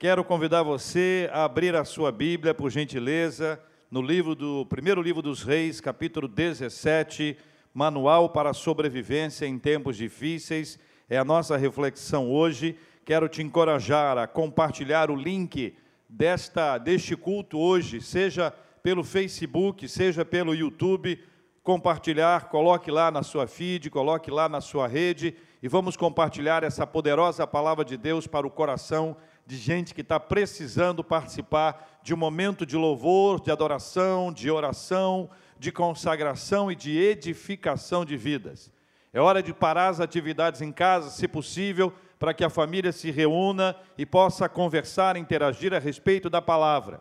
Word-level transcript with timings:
Quero 0.00 0.24
convidar 0.24 0.62
você 0.62 1.28
a 1.30 1.44
abrir 1.44 1.76
a 1.76 1.84
sua 1.84 2.10
Bíblia, 2.10 2.54
por 2.54 2.70
gentileza, 2.70 3.60
no 3.90 4.00
livro 4.00 4.34
do 4.34 4.64
primeiro 4.64 5.02
livro 5.02 5.20
dos 5.20 5.42
Reis, 5.42 5.78
capítulo 5.78 6.26
17, 6.26 7.36
Manual 7.74 8.30
para 8.30 8.48
a 8.48 8.54
sobrevivência 8.54 9.44
em 9.44 9.58
tempos 9.58 9.98
difíceis. 9.98 10.78
É 11.06 11.18
a 11.18 11.22
nossa 11.22 11.54
reflexão 11.54 12.32
hoje. 12.32 12.78
Quero 13.04 13.28
te 13.28 13.42
encorajar 13.42 14.16
a 14.16 14.26
compartilhar 14.26 15.10
o 15.10 15.14
link 15.14 15.76
desta 16.08 16.78
deste 16.78 17.14
culto 17.14 17.58
hoje, 17.58 18.00
seja 18.00 18.50
pelo 18.82 19.04
Facebook, 19.04 19.86
seja 19.86 20.24
pelo 20.24 20.54
YouTube, 20.54 21.22
compartilhar, 21.62 22.48
coloque 22.48 22.90
lá 22.90 23.10
na 23.10 23.22
sua 23.22 23.46
feed, 23.46 23.90
coloque 23.90 24.30
lá 24.30 24.48
na 24.48 24.62
sua 24.62 24.88
rede 24.88 25.36
e 25.62 25.68
vamos 25.68 25.94
compartilhar 25.94 26.64
essa 26.64 26.86
poderosa 26.86 27.46
palavra 27.46 27.84
de 27.84 27.98
Deus 27.98 28.26
para 28.26 28.46
o 28.46 28.50
coração 28.50 29.14
de 29.46 29.56
gente 29.56 29.94
que 29.94 30.00
está 30.00 30.18
precisando 30.20 31.02
participar 31.02 32.00
de 32.02 32.14
um 32.14 32.16
momento 32.16 32.64
de 32.64 32.76
louvor, 32.76 33.40
de 33.40 33.50
adoração, 33.50 34.32
de 34.32 34.50
oração, 34.50 35.28
de 35.58 35.70
consagração 35.70 36.70
e 36.70 36.76
de 36.76 36.96
edificação 36.98 38.04
de 38.04 38.16
vidas. 38.16 38.70
É 39.12 39.20
hora 39.20 39.42
de 39.42 39.52
parar 39.52 39.88
as 39.88 40.00
atividades 40.00 40.60
em 40.60 40.70
casa, 40.70 41.10
se 41.10 41.26
possível, 41.26 41.92
para 42.18 42.32
que 42.32 42.44
a 42.44 42.50
família 42.50 42.92
se 42.92 43.10
reúna 43.10 43.74
e 43.98 44.06
possa 44.06 44.48
conversar, 44.48 45.16
interagir 45.16 45.74
a 45.74 45.78
respeito 45.78 46.30
da 46.30 46.40
palavra. 46.40 47.00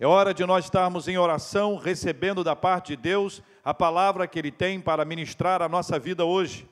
É 0.00 0.06
hora 0.06 0.32
de 0.32 0.44
nós 0.46 0.64
estarmos 0.64 1.06
em 1.06 1.18
oração, 1.18 1.76
recebendo 1.76 2.42
da 2.42 2.56
parte 2.56 2.96
de 2.96 3.02
Deus 3.02 3.42
a 3.64 3.72
palavra 3.72 4.26
que 4.26 4.38
Ele 4.38 4.50
tem 4.50 4.80
para 4.80 5.04
ministrar 5.04 5.62
a 5.62 5.68
nossa 5.68 5.98
vida 5.98 6.24
hoje. 6.24 6.68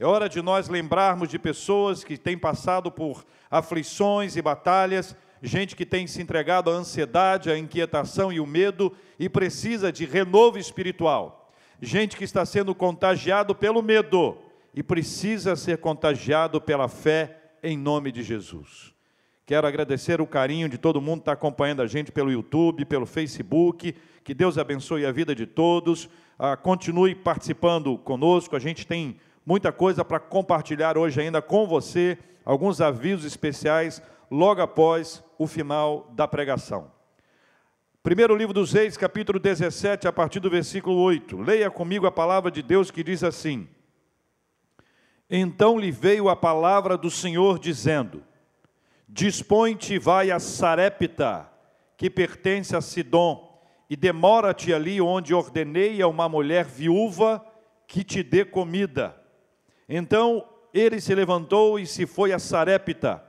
É 0.00 0.06
hora 0.06 0.28
de 0.28 0.40
nós 0.40 0.68
lembrarmos 0.68 1.28
de 1.28 1.40
pessoas 1.40 2.04
que 2.04 2.16
têm 2.16 2.38
passado 2.38 2.88
por 2.88 3.26
aflições 3.50 4.36
e 4.36 4.42
batalhas, 4.42 5.16
gente 5.42 5.74
que 5.74 5.84
tem 5.84 6.06
se 6.06 6.22
entregado 6.22 6.70
à 6.70 6.74
ansiedade, 6.74 7.50
à 7.50 7.58
inquietação 7.58 8.32
e 8.32 8.38
o 8.38 8.46
medo 8.46 8.92
e 9.18 9.28
precisa 9.28 9.90
de 9.90 10.04
renovo 10.04 10.56
espiritual. 10.56 11.52
Gente 11.82 12.16
que 12.16 12.22
está 12.22 12.46
sendo 12.46 12.76
contagiado 12.76 13.56
pelo 13.56 13.82
medo 13.82 14.38
e 14.72 14.84
precisa 14.84 15.56
ser 15.56 15.78
contagiado 15.78 16.60
pela 16.60 16.86
fé 16.86 17.54
em 17.60 17.76
nome 17.76 18.12
de 18.12 18.22
Jesus. 18.22 18.94
Quero 19.44 19.66
agradecer 19.66 20.20
o 20.20 20.26
carinho 20.28 20.68
de 20.68 20.78
todo 20.78 21.00
mundo 21.00 21.20
que 21.20 21.22
está 21.22 21.32
acompanhando 21.32 21.82
a 21.82 21.88
gente 21.88 22.12
pelo 22.12 22.30
YouTube, 22.30 22.84
pelo 22.84 23.06
Facebook. 23.06 23.96
Que 24.22 24.34
Deus 24.34 24.58
abençoe 24.58 25.04
a 25.06 25.10
vida 25.10 25.34
de 25.34 25.46
todos. 25.46 26.08
Ah, 26.38 26.56
continue 26.56 27.16
participando 27.16 27.98
conosco. 27.98 28.54
A 28.54 28.60
gente 28.60 28.86
tem 28.86 29.18
muita 29.48 29.72
coisa 29.72 30.04
para 30.04 30.20
compartilhar 30.20 30.98
hoje 30.98 31.22
ainda 31.22 31.40
com 31.40 31.66
você. 31.66 32.18
Alguns 32.44 32.82
avisos 32.82 33.24
especiais 33.24 34.02
logo 34.30 34.60
após 34.60 35.24
o 35.38 35.46
final 35.46 36.12
da 36.12 36.28
pregação. 36.28 36.92
Primeiro 38.02 38.36
livro 38.36 38.52
dos 38.52 38.74
Reis, 38.74 38.98
capítulo 38.98 39.38
17, 39.38 40.06
a 40.06 40.12
partir 40.12 40.38
do 40.38 40.50
versículo 40.50 40.98
8. 40.98 41.40
Leia 41.40 41.70
comigo 41.70 42.06
a 42.06 42.12
palavra 42.12 42.50
de 42.50 42.62
Deus 42.62 42.90
que 42.90 43.02
diz 43.02 43.24
assim: 43.24 43.66
Então 45.30 45.78
lhe 45.78 45.90
veio 45.90 46.28
a 46.28 46.36
palavra 46.36 46.98
do 46.98 47.10
Senhor 47.10 47.58
dizendo: 47.58 48.22
Dispõe-te 49.08 49.94
e 49.94 49.98
vai 49.98 50.30
a 50.30 50.38
Sarepta, 50.38 51.50
que 51.96 52.10
pertence 52.10 52.76
a 52.76 52.82
Sidom, 52.82 53.58
e 53.88 53.96
demora-te 53.96 54.74
ali 54.74 55.00
onde 55.00 55.32
ordenei 55.32 56.02
a 56.02 56.06
uma 56.06 56.28
mulher 56.28 56.66
viúva 56.66 57.42
que 57.86 58.04
te 58.04 58.22
dê 58.22 58.44
comida. 58.44 59.17
Então 59.88 60.44
ele 60.72 61.00
se 61.00 61.14
levantou 61.14 61.78
e 61.78 61.86
se 61.86 62.06
foi 62.06 62.32
a 62.32 62.38
Sarepta. 62.38 63.22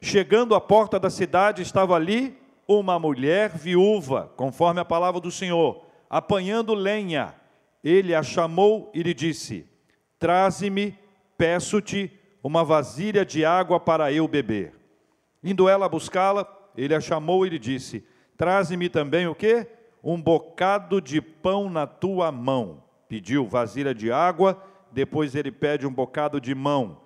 Chegando 0.00 0.54
à 0.54 0.60
porta 0.60 1.00
da 1.00 1.10
cidade, 1.10 1.62
estava 1.62 1.94
ali 1.94 2.38
uma 2.68 2.98
mulher 2.98 3.50
viúva, 3.50 4.32
conforme 4.36 4.80
a 4.80 4.84
palavra 4.84 5.20
do 5.20 5.30
Senhor, 5.30 5.84
apanhando 6.08 6.74
lenha. 6.74 7.34
Ele 7.82 8.14
a 8.14 8.22
chamou 8.22 8.90
e 8.94 9.02
lhe 9.02 9.12
disse: 9.12 9.66
Traze-me, 10.18 10.96
peço-te, 11.36 12.10
uma 12.42 12.62
vasilha 12.62 13.24
de 13.24 13.44
água 13.44 13.80
para 13.80 14.12
eu 14.12 14.28
beber. 14.28 14.74
Indo 15.42 15.68
ela 15.68 15.88
buscá-la, 15.88 16.46
ele 16.76 16.94
a 16.94 17.00
chamou 17.00 17.44
e 17.44 17.50
lhe 17.50 17.58
disse: 17.58 18.06
Traze-me 18.36 18.88
também 18.88 19.26
o 19.26 19.34
quê? 19.34 19.66
Um 20.02 20.20
bocado 20.20 21.00
de 21.00 21.20
pão 21.20 21.70
na 21.70 21.86
tua 21.86 22.30
mão. 22.30 22.82
Pediu 23.08 23.46
vasilha 23.46 23.94
de 23.94 24.10
água, 24.10 24.62
depois 24.94 25.34
ele 25.34 25.50
pede 25.50 25.86
um 25.86 25.92
bocado 25.92 26.40
de 26.40 26.54
mão. 26.54 27.00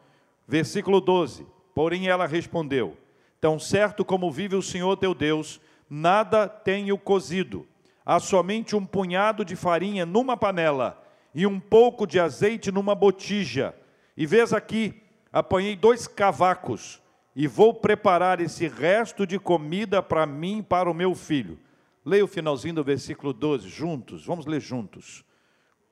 Versículo 0.47 1.01
12. 1.01 1.47
Porém 1.75 2.09
ela 2.09 2.27
respondeu: 2.27 2.97
Tão 3.41 3.59
certo 3.59 4.05
como 4.05 4.31
vive 4.31 4.55
o 4.55 4.63
Senhor 4.63 4.97
teu 4.97 5.15
Deus, 5.15 5.61
nada 5.89 6.47
tenho 6.47 6.99
cozido. 6.99 7.67
Há 8.05 8.21
somente 8.21 8.77
um 8.77 8.85
punhado 8.85 9.45
de 9.45 9.57
farinha 9.57 10.05
numa 10.07 10.37
panela 10.37 11.03
e 11.35 11.47
um 11.47 11.59
pouco 11.59 12.07
de 12.07 12.21
azeite 12.21 12.71
numa 12.71 12.95
botija. 12.95 13.75
E 14.17 14.27
vês 14.27 14.53
aqui, 14.53 15.03
apanhei 15.33 15.77
dois 15.77 16.07
cavacos 16.07 17.03
e 17.37 17.47
vou 17.47 17.73
preparar 17.73 18.41
esse 18.41 18.67
resto 18.67 19.27
de 19.27 19.39
comida 19.39 20.03
para 20.03 20.27
mim 20.27 20.59
e 20.59 20.63
para 20.63 20.91
o 20.91 20.95
meu 20.95 21.15
filho. 21.15 21.59
Leia 22.05 22.25
o 22.25 22.29
finalzinho 22.29 22.77
do 22.77 22.85
versículo 22.85 23.33
12, 23.33 23.69
juntos, 23.69 24.27
vamos 24.27 24.47
ler 24.47 24.61
juntos. 24.61 25.25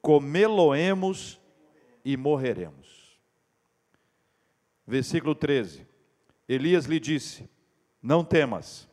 Comê-lo-emos 0.01 1.39
e 2.07 2.17
morreremos. 2.17 3.19
Versículo 4.87 5.35
13. 5.35 5.85
Elias 6.49 6.87
lhe 6.87 7.01
disse: 7.01 7.51
Não 8.01 8.25
temas, 8.25 8.89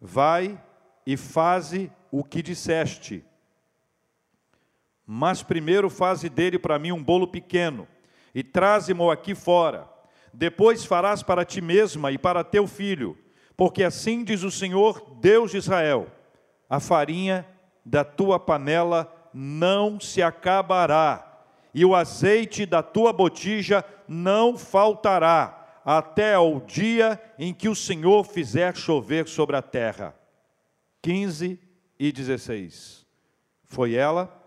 vai 0.00 0.62
e 1.04 1.16
faze 1.16 1.90
o 2.10 2.22
que 2.22 2.40
disseste. 2.40 3.24
Mas 5.04 5.42
primeiro 5.42 5.90
faze 5.90 6.28
dele 6.28 6.58
para 6.58 6.78
mim 6.78 6.92
um 6.92 7.02
bolo 7.02 7.26
pequeno 7.26 7.88
e 8.34 8.42
traze-mo 8.42 9.10
aqui 9.10 9.34
fora 9.34 9.92
depois 10.34 10.84
farás 10.84 11.22
para 11.22 11.44
ti 11.44 11.60
mesma 11.60 12.10
e 12.10 12.18
para 12.18 12.42
teu 12.42 12.66
filho, 12.66 13.16
porque 13.56 13.84
assim 13.84 14.24
diz 14.24 14.42
o 14.42 14.50
Senhor, 14.50 15.16
Deus 15.20 15.52
de 15.52 15.58
Israel: 15.58 16.08
a 16.68 16.80
farinha 16.80 17.46
da 17.84 18.04
tua 18.04 18.38
panela 18.38 19.12
não 19.32 20.00
se 20.00 20.20
acabará, 20.22 21.33
e 21.74 21.84
o 21.84 21.94
azeite 21.94 22.64
da 22.64 22.82
tua 22.82 23.12
botija 23.12 23.84
não 24.06 24.56
faltará, 24.56 25.80
até 25.84 26.34
ao 26.34 26.60
dia 26.60 27.20
em 27.38 27.52
que 27.52 27.68
o 27.68 27.74
Senhor 27.74 28.24
fizer 28.24 28.76
chover 28.76 29.26
sobre 29.26 29.56
a 29.56 29.62
terra. 29.62 30.14
15 31.02 31.60
e 31.98 32.12
16. 32.12 33.04
Foi 33.64 33.94
ela 33.94 34.40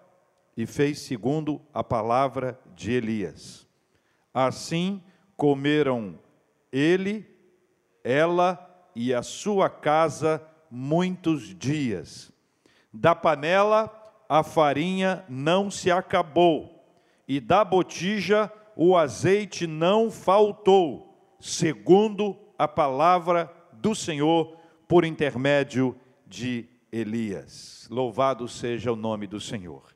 e 0.55 0.65
fez 0.65 1.01
segundo 1.01 1.61
a 1.73 1.83
palavra 1.83 2.59
de 2.73 2.93
Elias. 2.93 3.67
Assim 4.33 5.03
comeram 5.35 6.17
ele, 6.71 7.25
ela 8.03 8.63
e 8.95 9.13
a 9.13 9.21
sua 9.21 9.69
casa 9.69 10.41
muitos 10.71 11.53
dias. 11.53 12.31
Da 12.91 13.13
panela 13.13 13.93
a 14.27 14.43
farinha 14.43 15.23
não 15.29 15.71
se 15.71 15.89
acabou, 15.89 16.76
e 17.27 17.39
da 17.39 17.65
botija 17.65 18.51
o 18.75 18.95
azeite 18.95 19.67
não 19.67 20.09
faltou, 20.09 21.35
segundo 21.39 22.37
a 22.57 22.67
palavra 22.67 23.51
do 23.73 23.93
Senhor 23.93 24.57
por 24.87 25.03
intermédio 25.03 25.95
de 26.25 26.65
Elias. 26.91 27.87
Louvado 27.89 28.47
seja 28.47 28.91
o 28.91 28.95
nome 28.95 29.27
do 29.27 29.39
Senhor. 29.39 29.95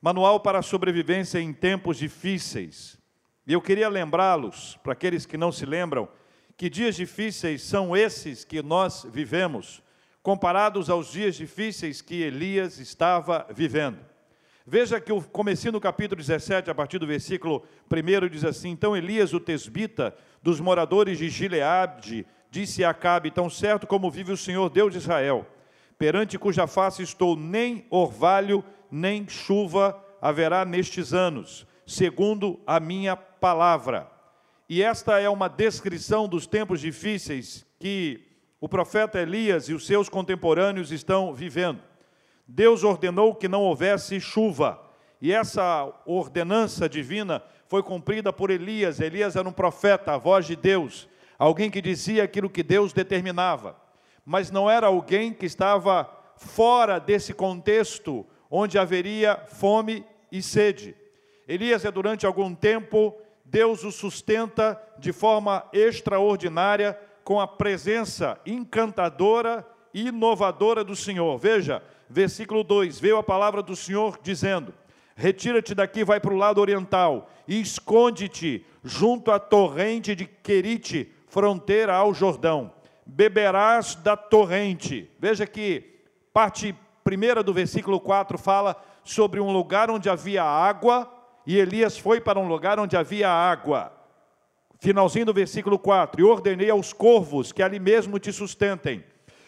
Manual 0.00 0.40
para 0.40 0.60
a 0.60 0.62
sobrevivência 0.62 1.40
em 1.40 1.52
tempos 1.52 1.98
difíceis. 1.98 2.98
E 3.46 3.52
eu 3.52 3.60
queria 3.60 3.88
lembrá-los, 3.88 4.78
para 4.82 4.92
aqueles 4.92 5.26
que 5.26 5.36
não 5.36 5.50
se 5.50 5.66
lembram, 5.66 6.08
que 6.56 6.70
dias 6.70 6.96
difíceis 6.96 7.62
são 7.62 7.96
esses 7.96 8.44
que 8.44 8.62
nós 8.62 9.06
vivemos, 9.10 9.82
comparados 10.22 10.88
aos 10.88 11.10
dias 11.10 11.34
difíceis 11.36 12.00
que 12.00 12.22
Elias 12.22 12.78
estava 12.78 13.46
vivendo. 13.52 14.07
Veja 14.70 15.00
que 15.00 15.10
o 15.10 15.22
comecinho 15.22 15.72
do 15.72 15.80
capítulo 15.80 16.20
17, 16.20 16.70
a 16.70 16.74
partir 16.74 16.98
do 16.98 17.06
versículo 17.06 17.64
1, 17.90 18.28
diz 18.28 18.44
assim: 18.44 18.68
Então 18.68 18.94
Elias, 18.94 19.32
o 19.32 19.40
tesbita, 19.40 20.14
dos 20.42 20.60
moradores 20.60 21.16
de 21.16 21.30
Gileade, 21.30 22.26
disse 22.50 22.84
a 22.84 22.90
Acabe: 22.90 23.30
Tão 23.30 23.48
certo 23.48 23.86
como 23.86 24.10
vive 24.10 24.30
o 24.30 24.36
Senhor 24.36 24.68
Deus 24.68 24.92
de 24.92 24.98
Israel, 24.98 25.46
perante 25.96 26.38
cuja 26.38 26.66
face 26.66 27.02
estou, 27.02 27.34
nem 27.34 27.86
orvalho, 27.88 28.62
nem 28.90 29.26
chuva 29.26 29.98
haverá 30.20 30.66
nestes 30.66 31.14
anos, 31.14 31.66
segundo 31.86 32.60
a 32.66 32.78
minha 32.78 33.16
palavra. 33.16 34.06
E 34.68 34.82
esta 34.82 35.18
é 35.18 35.30
uma 35.30 35.48
descrição 35.48 36.28
dos 36.28 36.46
tempos 36.46 36.82
difíceis 36.82 37.64
que 37.80 38.20
o 38.60 38.68
profeta 38.68 39.18
Elias 39.18 39.70
e 39.70 39.72
os 39.72 39.86
seus 39.86 40.10
contemporâneos 40.10 40.92
estão 40.92 41.32
vivendo. 41.32 41.87
Deus 42.48 42.82
ordenou 42.82 43.34
que 43.34 43.46
não 43.46 43.60
houvesse 43.60 44.18
chuva, 44.18 44.80
e 45.20 45.30
essa 45.32 45.92
ordenança 46.06 46.88
divina 46.88 47.42
foi 47.66 47.82
cumprida 47.82 48.32
por 48.32 48.50
Elias. 48.50 49.00
Elias 49.00 49.36
era 49.36 49.46
um 49.46 49.52
profeta, 49.52 50.14
a 50.14 50.18
voz 50.18 50.46
de 50.46 50.56
Deus. 50.56 51.06
alguém 51.38 51.70
que 51.70 51.80
dizia 51.80 52.24
aquilo 52.24 52.50
que 52.50 52.64
Deus 52.64 52.92
determinava, 52.92 53.76
mas 54.24 54.50
não 54.50 54.68
era 54.68 54.88
alguém 54.88 55.32
que 55.32 55.46
estava 55.46 56.10
fora 56.36 56.98
desse 56.98 57.32
contexto 57.32 58.26
onde 58.50 58.78
haveria 58.78 59.36
fome 59.46 60.04
e 60.32 60.42
sede. 60.42 60.96
Elias 61.46 61.84
é 61.84 61.90
durante 61.90 62.26
algum 62.26 62.54
tempo, 62.54 63.14
Deus 63.44 63.84
o 63.84 63.92
sustenta 63.92 64.80
de 64.98 65.12
forma 65.12 65.64
extraordinária 65.72 66.98
com 67.22 67.40
a 67.40 67.46
presença 67.46 68.38
encantadora 68.44 69.64
e 69.94 70.08
inovadora 70.08 70.82
do 70.82 70.96
Senhor. 70.96 71.38
Veja, 71.38 71.82
versículo 72.08 72.62
2: 72.64 72.98
veio 73.00 73.18
a 73.18 73.22
palavra 73.22 73.62
do 73.62 73.76
Senhor 73.76 74.18
dizendo: 74.22 74.74
Retira-te 75.14 75.74
daqui, 75.74 76.04
vai 76.04 76.20
para 76.20 76.32
o 76.32 76.36
lado 76.36 76.60
oriental, 76.60 77.30
e 77.46 77.60
esconde-te 77.60 78.64
junto 78.84 79.30
à 79.30 79.38
torrente 79.38 80.14
de 80.14 80.26
Querite, 80.26 81.12
fronteira 81.26 81.94
ao 81.94 82.14
Jordão. 82.14 82.72
Beberás 83.04 83.94
da 83.96 84.16
torrente. 84.16 85.10
Veja 85.18 85.46
que 85.46 86.02
parte 86.32 86.74
primeira 87.02 87.42
do 87.42 87.52
versículo 87.52 87.98
4 87.98 88.36
fala 88.38 88.76
sobre 89.02 89.40
um 89.40 89.50
lugar 89.50 89.90
onde 89.90 90.10
havia 90.10 90.44
água, 90.44 91.10
e 91.46 91.56
Elias 91.58 91.96
foi 91.96 92.20
para 92.20 92.38
um 92.38 92.46
lugar 92.46 92.78
onde 92.78 92.96
havia 92.96 93.30
água. 93.30 93.92
Finalzinho 94.78 95.26
do 95.26 95.34
versículo 95.34 95.78
4: 95.78 96.20
E 96.20 96.24
ordenei 96.24 96.70
aos 96.70 96.92
corvos 96.92 97.50
que 97.50 97.62
ali 97.62 97.80
mesmo 97.80 98.18
te 98.18 98.32
sustentem. 98.32 99.02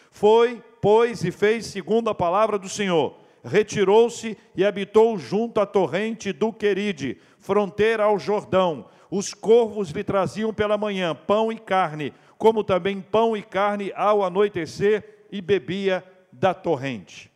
Foi, 0.09 0.61
pois, 0.81 1.23
e 1.23 1.31
fez 1.31 1.67
segundo 1.67 2.09
a 2.09 2.15
palavra 2.15 2.57
do 2.57 2.67
Senhor. 2.67 3.15
Retirou-se 3.43 4.37
e 4.55 4.65
habitou 4.65 5.17
junto 5.17 5.59
à 5.59 5.65
torrente 5.65 6.33
do 6.33 6.51
Queride, 6.51 7.19
fronteira 7.39 8.03
ao 8.03 8.19
Jordão. 8.19 8.85
Os 9.09 9.33
corvos 9.33 9.89
lhe 9.89 10.03
traziam 10.03 10.53
pela 10.53 10.77
manhã 10.77 11.15
pão 11.15 11.51
e 11.51 11.57
carne, 11.57 12.13
como 12.37 12.63
também 12.63 13.01
pão 13.01 13.35
e 13.35 13.41
carne 13.41 13.91
ao 13.95 14.23
anoitecer, 14.23 15.25
e 15.31 15.41
bebia 15.41 16.03
da 16.31 16.53
torrente. 16.53 17.31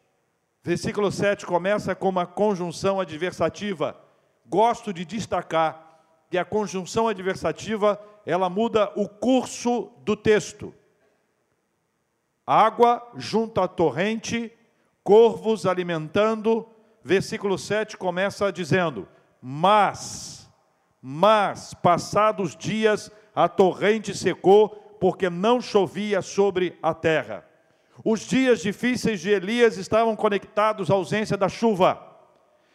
Versículo 0.63 1.11
7 1.11 1.45
começa 1.45 1.95
com 1.95 2.09
uma 2.09 2.25
conjunção 2.25 2.99
adversativa. 2.99 3.95
Gosto 4.47 4.91
de 4.91 5.05
destacar 5.05 6.01
que 6.29 6.37
a 6.37 6.43
conjunção 6.43 7.07
adversativa, 7.07 7.99
ela 8.25 8.49
muda 8.49 8.91
o 8.95 9.07
curso 9.07 9.91
do 10.03 10.15
texto. 10.15 10.73
Água 12.45 13.05
junto 13.15 13.59
à 13.59 13.67
torrente, 13.67 14.51
corvos 15.03 15.65
alimentando. 15.65 16.67
Versículo 17.03 17.57
7 17.57 17.97
começa 17.97 18.51
dizendo: 18.51 19.07
Mas, 19.41 20.49
mas, 21.01 21.73
passados 21.73 22.55
dias, 22.55 23.11
a 23.35 23.47
torrente 23.47 24.15
secou, 24.15 24.69
porque 24.99 25.29
não 25.29 25.59
chovia 25.59 26.21
sobre 26.21 26.77
a 26.81 26.93
terra. 26.93 27.45
Os 28.03 28.21
dias 28.21 28.59
difíceis 28.61 29.21
de 29.21 29.29
Elias 29.29 29.77
estavam 29.77 30.15
conectados 30.15 30.91
à 30.91 30.93
ausência 30.93 31.37
da 31.37 31.47
chuva. 31.47 32.01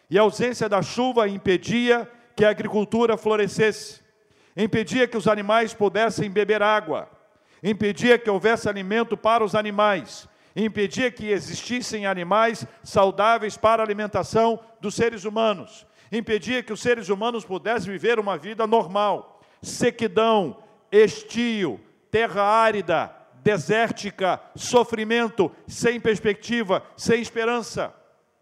E 0.08 0.18
a 0.18 0.22
ausência 0.22 0.68
da 0.68 0.82
chuva 0.82 1.28
impedia 1.28 2.10
que 2.34 2.44
a 2.44 2.50
agricultura 2.50 3.16
florescesse, 3.16 4.00
impedia 4.56 5.06
que 5.06 5.16
os 5.16 5.28
animais 5.28 5.74
pudessem 5.74 6.30
beber 6.30 6.62
água, 6.62 7.08
impedia 7.62 8.18
que 8.18 8.30
houvesse 8.30 8.68
alimento 8.68 9.16
para 9.16 9.44
os 9.44 9.54
animais, 9.54 10.28
impedia 10.54 11.10
que 11.10 11.30
existissem 11.30 12.06
animais 12.06 12.66
saudáveis 12.82 13.56
para 13.56 13.82
a 13.82 13.86
alimentação 13.86 14.60
dos 14.80 14.94
seres 14.94 15.24
humanos, 15.24 15.86
impedia 16.10 16.62
que 16.62 16.72
os 16.72 16.80
seres 16.80 17.08
humanos 17.08 17.44
pudessem 17.44 17.90
viver 17.90 18.18
uma 18.18 18.36
vida 18.36 18.66
normal. 18.66 19.40
Sequidão, 19.62 20.62
estio, 20.90 21.80
terra 22.10 22.42
árida, 22.42 23.14
desértica, 23.42 24.40
sofrimento, 24.56 25.50
sem 25.66 26.00
perspectiva, 26.00 26.82
sem 26.96 27.20
esperança. 27.20 27.94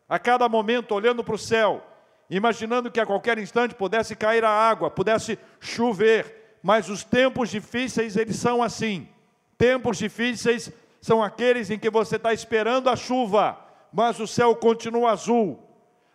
A 0.09 0.19
cada 0.19 0.49
momento 0.49 0.95
olhando 0.95 1.23
para 1.23 1.35
o 1.35 1.39
céu, 1.39 1.85
imaginando 2.31 2.91
que 2.91 3.01
a 3.01 3.07
qualquer 3.07 3.39
instante 3.39 3.75
pudesse 3.75 4.17
cair 4.17 4.45
a 4.45 4.51
água, 4.51 4.91
pudesse 4.91 5.39
chover, 5.61 6.48
mas 6.63 6.89
os 6.89 7.05
tempos 7.05 7.51
difíceis 7.51 8.17
eles 8.17 8.37
são 8.37 8.63
assim. 8.63 9.09
Tempos 9.57 9.99
difíceis 9.99 10.73
são 11.01 11.23
aqueles 11.23 11.71
em 11.71 11.79
que 11.79 11.91
você 11.91 12.17
está 12.17 12.33
esperando 12.33 12.89
a 12.89 12.97
chuva, 12.97 13.59
mas 13.93 14.21
o 14.21 14.27
céu 14.27 14.55
continua 14.55 15.13
azul. 15.13 15.63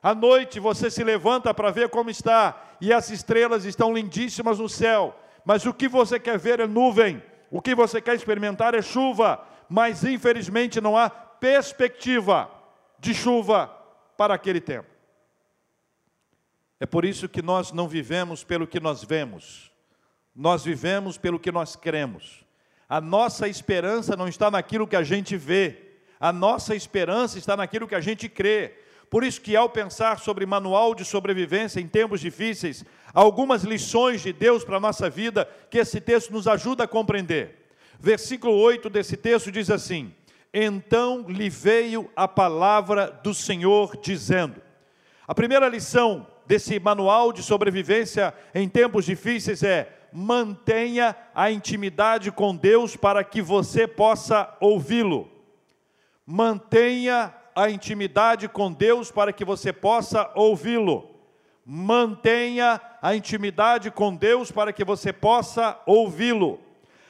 À 0.01 0.13
noite 0.13 0.59
você 0.59 0.91
se 0.91 1.03
levanta 1.03 1.53
para 1.53 1.71
ver 1.71 1.89
como 1.89 2.09
está, 2.09 2.75
e 2.81 2.91
as 2.91 3.09
estrelas 3.09 3.63
estão 3.63 3.93
lindíssimas 3.93 4.59
no 4.59 4.67
céu, 4.67 5.15
mas 5.45 5.65
o 5.65 5.73
que 5.73 5.87
você 5.87 6.19
quer 6.19 6.37
ver 6.37 6.59
é 6.59 6.67
nuvem, 6.67 7.23
o 7.49 7.61
que 7.61 7.73
você 7.73 8.01
quer 8.01 8.15
experimentar 8.15 8.73
é 8.75 8.81
chuva, 8.81 9.41
mas 9.69 10.03
infelizmente 10.03 10.81
não 10.81 10.97
há 10.97 11.09
perspectiva 11.09 12.49
de 12.99 13.13
chuva 13.13 13.67
para 14.17 14.33
aquele 14.33 14.59
tempo. 14.59 14.89
É 16.79 16.85
por 16.85 17.05
isso 17.05 17.29
que 17.29 17.41
nós 17.41 17.71
não 17.71 17.87
vivemos 17.87 18.43
pelo 18.43 18.67
que 18.67 18.79
nós 18.79 19.03
vemos, 19.03 19.71
nós 20.35 20.63
vivemos 20.63 21.17
pelo 21.17 21.39
que 21.39 21.51
nós 21.51 21.75
cremos. 21.75 22.43
A 22.89 22.99
nossa 22.99 23.47
esperança 23.47 24.15
não 24.15 24.27
está 24.27 24.49
naquilo 24.49 24.87
que 24.87 24.95
a 24.95 25.03
gente 25.03 25.37
vê, 25.37 25.77
a 26.19 26.31
nossa 26.31 26.75
esperança 26.75 27.37
está 27.37 27.57
naquilo 27.57 27.87
que 27.87 27.95
a 27.95 28.01
gente 28.01 28.29
crê. 28.29 28.73
Por 29.09 29.23
isso 29.23 29.41
que 29.41 29.55
ao 29.55 29.69
pensar 29.69 30.19
sobre 30.19 30.45
manual 30.45 30.95
de 30.95 31.05
sobrevivência 31.05 31.79
em 31.79 31.87
tempos 31.87 32.19
difíceis, 32.19 32.83
algumas 33.13 33.63
lições 33.63 34.21
de 34.21 34.33
Deus 34.33 34.63
para 34.63 34.77
a 34.77 34.79
nossa 34.79 35.09
vida 35.09 35.47
que 35.69 35.77
esse 35.77 36.01
texto 36.01 36.31
nos 36.31 36.47
ajuda 36.47 36.85
a 36.85 36.87
compreender. 36.87 37.67
Versículo 37.99 38.55
8 38.55 38.89
desse 38.89 39.15
texto 39.15 39.51
diz 39.51 39.69
assim: 39.69 40.13
Então 40.53 41.25
lhe 41.27 41.49
veio 41.49 42.09
a 42.15 42.27
palavra 42.27 43.07
do 43.23 43.33
Senhor 43.33 43.97
dizendo. 44.01 44.61
A 45.27 45.35
primeira 45.35 45.67
lição 45.67 46.27
desse 46.45 46.79
manual 46.79 47.31
de 47.31 47.43
sobrevivência 47.43 48.33
em 48.53 48.67
tempos 48.67 49.05
difíceis 49.05 49.61
é: 49.61 50.02
mantenha 50.13 51.15
a 51.33 51.49
intimidade 51.51 52.31
com 52.31 52.55
Deus 52.55 52.95
para 52.95 53.23
que 53.23 53.41
você 53.41 53.87
possa 53.87 54.55
ouvi-lo. 54.59 55.29
Mantenha 56.25 57.33
a 57.55 57.69
intimidade 57.69 58.47
com 58.47 58.71
Deus 58.71 59.11
para 59.11 59.33
que 59.33 59.43
você 59.43 59.73
possa 59.73 60.31
ouvi-lo. 60.35 61.09
Mantenha 61.65 62.79
a 63.01 63.15
intimidade 63.15 63.89
com 63.89 64.15
Deus 64.15 64.51
para 64.51 64.71
que 64.71 64.83
você 64.83 65.11
possa 65.11 65.79
ouvi-lo. 65.85 66.59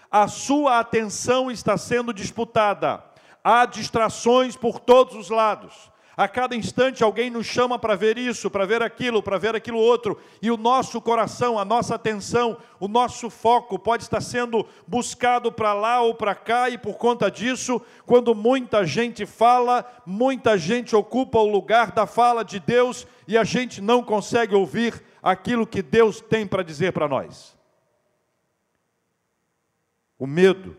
A 0.10 0.28
sua 0.28 0.80
atenção 0.80 1.52
está 1.52 1.78
sendo 1.78 2.14
disputada. 2.14 3.04
Há 3.44 3.66
distrações 3.66 4.56
por 4.56 4.80
todos 4.80 5.16
os 5.16 5.30
lados. 5.30 5.92
A 6.16 6.28
cada 6.28 6.56
instante 6.56 7.04
alguém 7.04 7.32
nos 7.32 7.48
chama 7.48 7.80
para 7.80 7.96
ver 7.96 8.20
isso, 8.20 8.50
para 8.50 8.68
ver 8.68 8.84
aquilo, 8.84 9.24
para 9.24 9.40
ver 9.40 9.56
aquilo 9.56 9.80
outro, 9.80 10.20
e 10.44 10.52
o 10.52 10.58
nosso 10.58 11.02
coração, 11.02 11.58
a 11.58 11.66
nossa 11.66 11.96
atenção, 11.96 12.56
o 12.80 12.88
nosso 12.88 13.32
foco 13.32 13.80
pode 13.80 14.04
estar 14.04 14.22
sendo 14.22 14.64
buscado 14.88 15.52
para 15.52 15.74
lá 15.74 16.02
ou 16.02 16.14
para 16.14 16.36
cá, 16.36 16.70
e 16.70 16.78
por 16.78 16.98
conta 16.98 17.32
disso, 17.32 17.82
quando 18.06 18.36
muita 18.36 18.86
gente 18.86 19.26
fala, 19.26 19.84
muita 20.06 20.56
gente 20.56 20.96
ocupa 20.96 21.40
o 21.40 21.50
lugar 21.50 21.92
da 21.92 22.06
fala 22.06 22.44
de 22.44 22.60
Deus 22.60 23.08
e 23.28 23.36
a 23.36 23.44
gente 23.44 23.82
não 23.82 24.04
consegue 24.04 24.54
ouvir 24.54 25.04
aquilo 25.22 25.66
que 25.66 25.82
Deus 25.82 26.22
tem 26.22 26.46
para 26.46 26.62
dizer 26.62 26.94
para 26.94 27.08
nós. 27.08 27.58
O 30.20 30.28
medo, 30.28 30.78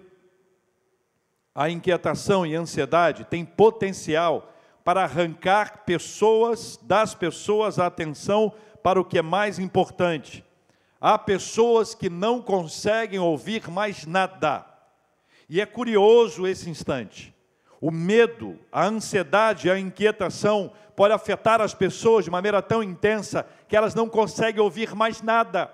a 1.53 1.69
inquietação 1.69 2.47
e 2.47 2.55
a 2.55 2.61
ansiedade 2.61 3.25
têm 3.25 3.45
potencial 3.45 4.54
para 4.85 5.03
arrancar 5.03 5.85
pessoas, 5.87 6.79
das 6.83 7.15
pessoas 7.15 7.79
a 7.79 7.87
atenção 7.87 8.53
para 8.83 9.01
o 9.01 9.05
que 9.05 9.19
é 9.19 9.23
mais 9.23 9.59
importante. 9.59 10.45
Há 11.01 11.19
pessoas 11.19 11.95
que 11.95 12.11
não 12.11 12.43
conseguem 12.43 13.19
ouvir 13.19 13.69
mais 13.69 14.05
nada. 14.05 14.67
E 15.49 15.61
é 15.61 15.67
curioso 15.67 16.47
esse 16.47 16.69
instante. 16.69 17.35
O 17.81 17.91
medo, 17.91 18.59
a 18.71 18.85
ansiedade, 18.87 19.71
a 19.71 19.79
inquietação 19.79 20.73
pode 20.95 21.13
afetar 21.13 21.61
as 21.61 21.75
pessoas 21.75 22.25
de 22.25 22.31
maneira 22.31 22.63
tão 22.63 22.83
intensa 22.83 23.47
que 23.67 23.77
elas 23.77 23.95
não 23.95 24.09
conseguem 24.09 24.63
ouvir 24.63 24.95
mais 24.95 25.23
nada. 25.23 25.71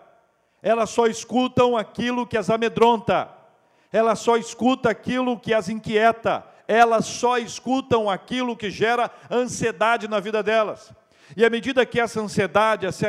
Elas 0.62 0.90
só 0.90 1.06
escutam 1.06 1.76
aquilo 1.76 2.26
que 2.26 2.38
as 2.38 2.48
amedronta. 2.48 3.28
Elas 3.92 4.20
só 4.20 4.36
escutam 4.36 4.90
aquilo 4.90 5.38
que 5.38 5.52
as 5.52 5.68
inquieta 5.68 6.44
elas 6.70 7.04
só 7.04 7.36
escutam 7.36 8.08
aquilo 8.08 8.56
que 8.56 8.70
gera 8.70 9.10
ansiedade 9.28 10.06
na 10.06 10.20
vida 10.20 10.40
delas. 10.40 10.92
E 11.36 11.44
à 11.44 11.50
medida 11.50 11.84
que 11.84 11.98
essa 11.98 12.20
ansiedade, 12.20 12.86
essa 12.86 13.08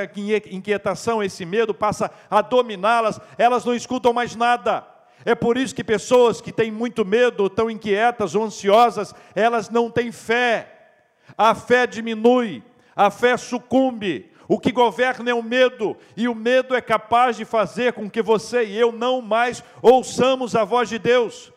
inquietação, 0.50 1.22
esse 1.22 1.46
medo 1.46 1.72
passa 1.72 2.10
a 2.28 2.42
dominá-las, 2.42 3.22
elas 3.38 3.64
não 3.64 3.76
escutam 3.76 4.12
mais 4.14 4.36
nada. 4.36 4.84
É 5.24 5.36
por 5.36 5.60
isso 5.60 5.76
que 5.76 5.84
pessoas 5.84 6.42
que 6.42 6.52
têm 6.52 6.72
muito 6.72 7.06
medo, 7.06 7.48
tão 7.52 7.70
inquietas 7.70 8.34
ou 8.34 8.44
ansiosas, 8.44 9.14
elas 9.36 9.70
não 9.70 9.92
têm 9.92 10.12
fé. 10.12 10.96
A 11.38 11.54
fé 11.54 11.86
diminui, 11.86 12.64
a 12.96 13.12
fé 13.12 13.38
sucumbe, 13.38 14.32
O 14.48 14.60
que 14.60 14.72
governa 14.72 15.30
é 15.30 15.34
o 15.36 15.44
medo, 15.44 15.96
e 16.18 16.28
o 16.28 16.34
medo 16.34 16.76
é 16.76 16.82
capaz 16.82 17.38
de 17.38 17.46
fazer 17.46 17.94
com 17.94 18.10
que 18.10 18.24
você 18.24 18.66
e 18.66 18.76
eu 18.76 18.92
não 18.92 19.22
mais 19.22 19.64
ouçamos 19.84 20.56
a 20.56 20.64
voz 20.64 20.90
de 20.90 20.98
Deus. 20.98 21.54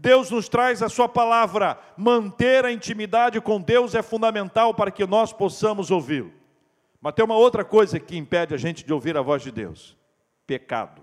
Deus 0.00 0.30
nos 0.30 0.48
traz 0.48 0.82
a 0.82 0.88
Sua 0.88 1.06
palavra, 1.06 1.78
manter 1.94 2.64
a 2.64 2.72
intimidade 2.72 3.38
com 3.38 3.60
Deus 3.60 3.94
é 3.94 4.00
fundamental 4.00 4.72
para 4.72 4.90
que 4.90 5.06
nós 5.06 5.30
possamos 5.30 5.90
ouvi-lo. 5.90 6.32
Mas 7.02 7.12
tem 7.12 7.22
uma 7.22 7.36
outra 7.36 7.66
coisa 7.66 8.00
que 8.00 8.16
impede 8.16 8.54
a 8.54 8.56
gente 8.56 8.82
de 8.82 8.94
ouvir 8.94 9.14
a 9.14 9.20
voz 9.20 9.42
de 9.42 9.50
Deus: 9.50 9.94
pecado. 10.46 11.02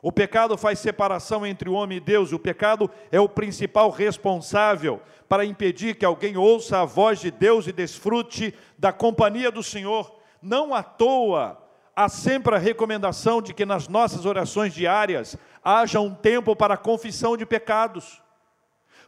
O 0.00 0.10
pecado 0.10 0.56
faz 0.56 0.78
separação 0.78 1.44
entre 1.44 1.68
o 1.68 1.74
homem 1.74 1.98
e 1.98 2.00
Deus, 2.00 2.32
o 2.32 2.38
pecado 2.38 2.90
é 3.12 3.20
o 3.20 3.28
principal 3.28 3.90
responsável 3.90 5.02
para 5.28 5.44
impedir 5.44 5.94
que 5.96 6.04
alguém 6.04 6.38
ouça 6.38 6.80
a 6.80 6.84
voz 6.86 7.20
de 7.20 7.30
Deus 7.30 7.66
e 7.66 7.72
desfrute 7.72 8.54
da 8.78 8.90
companhia 8.90 9.50
do 9.50 9.62
Senhor. 9.62 10.18
Não 10.40 10.74
à 10.74 10.82
toa 10.82 11.62
há 11.96 12.08
sempre 12.08 12.54
a 12.54 12.58
recomendação 12.58 13.40
de 13.40 13.54
que 13.54 13.64
nas 13.64 13.88
nossas 13.88 14.26
orações 14.26 14.74
diárias 14.74 15.36
haja 15.62 16.00
um 16.00 16.14
tempo 16.14 16.54
para 16.54 16.74
a 16.74 16.78
confissão 16.78 17.36
de 17.36 17.46
pecados. 17.46 18.22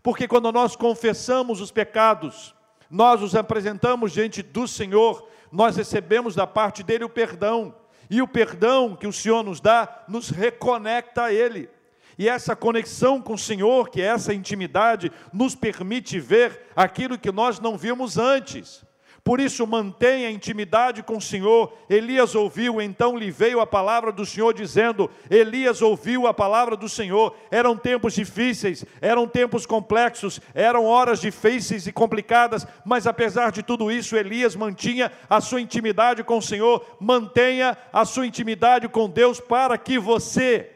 Porque 0.03 0.29
quando 0.29 0.53
nós 0.53 0.77
confessamos 0.77 1.61
os 1.61 1.71
pecados, 1.71 2.55
nós 2.89 3.23
os 3.23 3.35
apresentamos 3.35 4.13
diante 4.13 4.43
do 4.43 4.69
Senhor, 4.69 5.29
nós 5.51 5.77
recebemos 5.77 6.35
da 6.35 6.47
parte 6.47 6.83
dele 6.83 7.05
o 7.05 7.09
perdão. 7.09 7.75
E 8.09 8.23
o 8.23 8.29
perdão 8.29 8.95
que 8.95 9.07
o 9.07 9.13
Senhor 9.13 9.43
nos 9.43 9.61
dá 9.61 10.05
nos 10.07 10.31
reconecta 10.31 11.25
a 11.25 11.33
Ele. 11.33 11.69
E 12.17 12.29
essa 12.29 12.55
conexão 12.57 13.21
com 13.21 13.35
o 13.35 13.39
Senhor, 13.39 13.91
que 13.91 14.01
é 14.01 14.07
essa 14.07 14.33
intimidade, 14.33 15.13
nos 15.33 15.55
permite 15.55 16.19
ver 16.19 16.69
aquilo 16.75 17.19
que 17.19 17.33
nós 17.33 17.59
não 17.59 17.77
vimos 17.77 18.17
antes. 18.17 18.86
Por 19.27 19.41
isso, 19.41 19.67
mantenha 19.67 20.31
intimidade 20.31 21.03
com 21.03 21.17
o 21.17 21.21
Senhor. 21.21 21.73
Elias 21.91 22.37
ouviu, 22.37 22.81
então 22.81 23.17
lhe 23.17 23.29
veio 23.29 23.59
a 23.59 23.67
palavra 23.67 24.13
do 24.13 24.25
Senhor 24.25 24.55
dizendo: 24.55 25.11
Elias 25.29 25.83
ouviu 25.83 26.29
a 26.29 26.33
palavra 26.33 26.77
do 26.77 26.89
Senhor. 26.89 27.35
Eram 27.51 27.77
tempos 27.77 28.15
difíceis, 28.15 28.85
eram 29.01 29.27
tempos 29.27 29.67
complexos, 29.67 30.41
eram 30.55 30.85
horas 30.85 31.21
difíceis 31.21 31.89
e 31.89 31.93
complicadas, 31.93 32.69
mas 32.85 33.05
apesar 33.05 33.51
de 33.51 33.65
tudo 33.65 33.91
isso, 33.91 34.17
Elias 34.17 34.55
mantinha 34.55 35.11
a 35.29 35.41
sua 35.41 35.61
intimidade 35.61 36.23
com 36.23 36.39
o 36.39 36.43
Senhor. 36.43 36.87
Mantenha 37.01 37.77
a 37.93 38.05
sua 38.05 38.29
intimidade 38.29 38.89
com 38.89 39.11
Deus 39.11 39.41
para 39.41 39.77
que 39.77 39.99
você, 39.99 40.71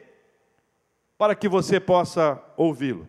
para 1.16 1.36
que 1.36 1.48
você 1.48 1.78
possa 1.78 2.42
ouvi-lo. 2.56 3.08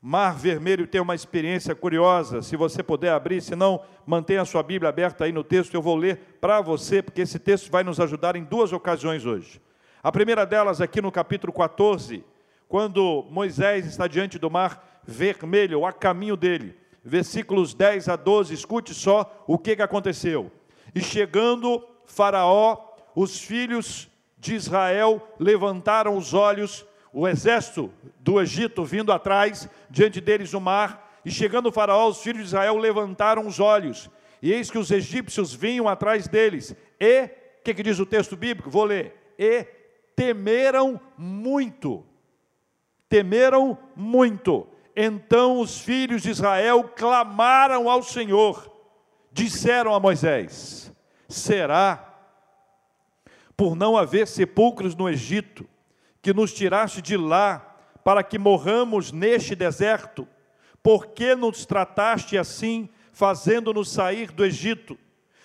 Mar 0.00 0.36
Vermelho 0.36 0.86
tem 0.86 1.00
uma 1.00 1.14
experiência 1.14 1.74
curiosa. 1.74 2.42
Se 2.42 2.56
você 2.56 2.82
puder 2.82 3.12
abrir, 3.12 3.40
se 3.40 3.56
não, 3.56 3.82
mantenha 4.06 4.42
a 4.42 4.44
sua 4.44 4.62
Bíblia 4.62 4.90
aberta 4.90 5.24
aí 5.24 5.32
no 5.32 5.42
texto, 5.42 5.74
eu 5.74 5.82
vou 5.82 5.96
ler 5.96 6.38
para 6.40 6.60
você, 6.60 7.02
porque 7.02 7.22
esse 7.22 7.38
texto 7.38 7.70
vai 7.70 7.82
nos 7.82 7.98
ajudar 7.98 8.36
em 8.36 8.44
duas 8.44 8.72
ocasiões 8.72 9.24
hoje. 9.24 9.60
A 10.02 10.12
primeira 10.12 10.46
delas, 10.46 10.80
aqui 10.80 11.00
no 11.00 11.10
capítulo 11.10 11.52
14, 11.52 12.24
quando 12.68 13.26
Moisés 13.30 13.86
está 13.86 14.06
diante 14.06 14.38
do 14.38 14.50
Mar 14.50 15.00
Vermelho, 15.04 15.84
a 15.84 15.92
caminho 15.92 16.36
dele. 16.36 16.76
Versículos 17.02 17.74
10 17.74 18.08
a 18.08 18.16
12, 18.16 18.54
escute 18.54 18.92
só 18.92 19.44
o 19.46 19.58
que, 19.58 19.76
que 19.76 19.82
aconteceu. 19.82 20.52
E 20.94 21.00
chegando 21.00 21.84
Faraó, 22.04 22.94
os 23.14 23.40
filhos 23.40 24.08
de 24.38 24.54
Israel 24.54 25.26
levantaram 25.38 26.16
os 26.16 26.34
olhos 26.34 26.85
o 27.18 27.26
exército 27.26 27.90
do 28.20 28.38
Egito 28.38 28.84
vindo 28.84 29.10
atrás, 29.10 29.66
diante 29.88 30.20
deles 30.20 30.52
o 30.52 30.60
mar, 30.60 31.18
e 31.24 31.30
chegando 31.30 31.70
o 31.70 31.72
faraó, 31.72 32.08
os 32.08 32.20
filhos 32.20 32.40
de 32.42 32.48
Israel 32.48 32.76
levantaram 32.76 33.46
os 33.46 33.58
olhos, 33.58 34.10
e 34.42 34.52
eis 34.52 34.70
que 34.70 34.76
os 34.76 34.90
egípcios 34.90 35.54
vinham 35.54 35.88
atrás 35.88 36.28
deles, 36.28 36.76
e, 37.00 37.22
o 37.22 37.30
que, 37.64 37.72
que 37.72 37.82
diz 37.82 37.98
o 37.98 38.04
texto 38.04 38.36
bíblico? 38.36 38.68
Vou 38.68 38.84
ler, 38.84 39.34
e 39.38 39.66
temeram 40.14 41.00
muito, 41.16 42.04
temeram 43.08 43.78
muito, 43.96 44.68
então 44.94 45.58
os 45.58 45.80
filhos 45.80 46.20
de 46.20 46.28
Israel 46.28 46.84
clamaram 46.94 47.88
ao 47.88 48.02
Senhor, 48.02 48.70
disseram 49.32 49.94
a 49.94 49.98
Moisés, 49.98 50.92
será 51.30 52.14
por 53.56 53.74
não 53.74 53.96
haver 53.96 54.26
sepulcros 54.26 54.94
no 54.94 55.08
Egito, 55.08 55.66
que 56.26 56.34
nos 56.34 56.52
tiraste 56.52 57.00
de 57.00 57.16
lá 57.16 57.78
para 58.02 58.20
que 58.20 58.36
morramos 58.36 59.12
neste 59.12 59.54
deserto? 59.54 60.26
Por 60.82 61.06
que 61.06 61.36
nos 61.36 61.64
trataste 61.64 62.36
assim, 62.36 62.88
fazendo-nos 63.12 63.92
sair 63.92 64.32
do 64.32 64.44
Egito? 64.44 64.98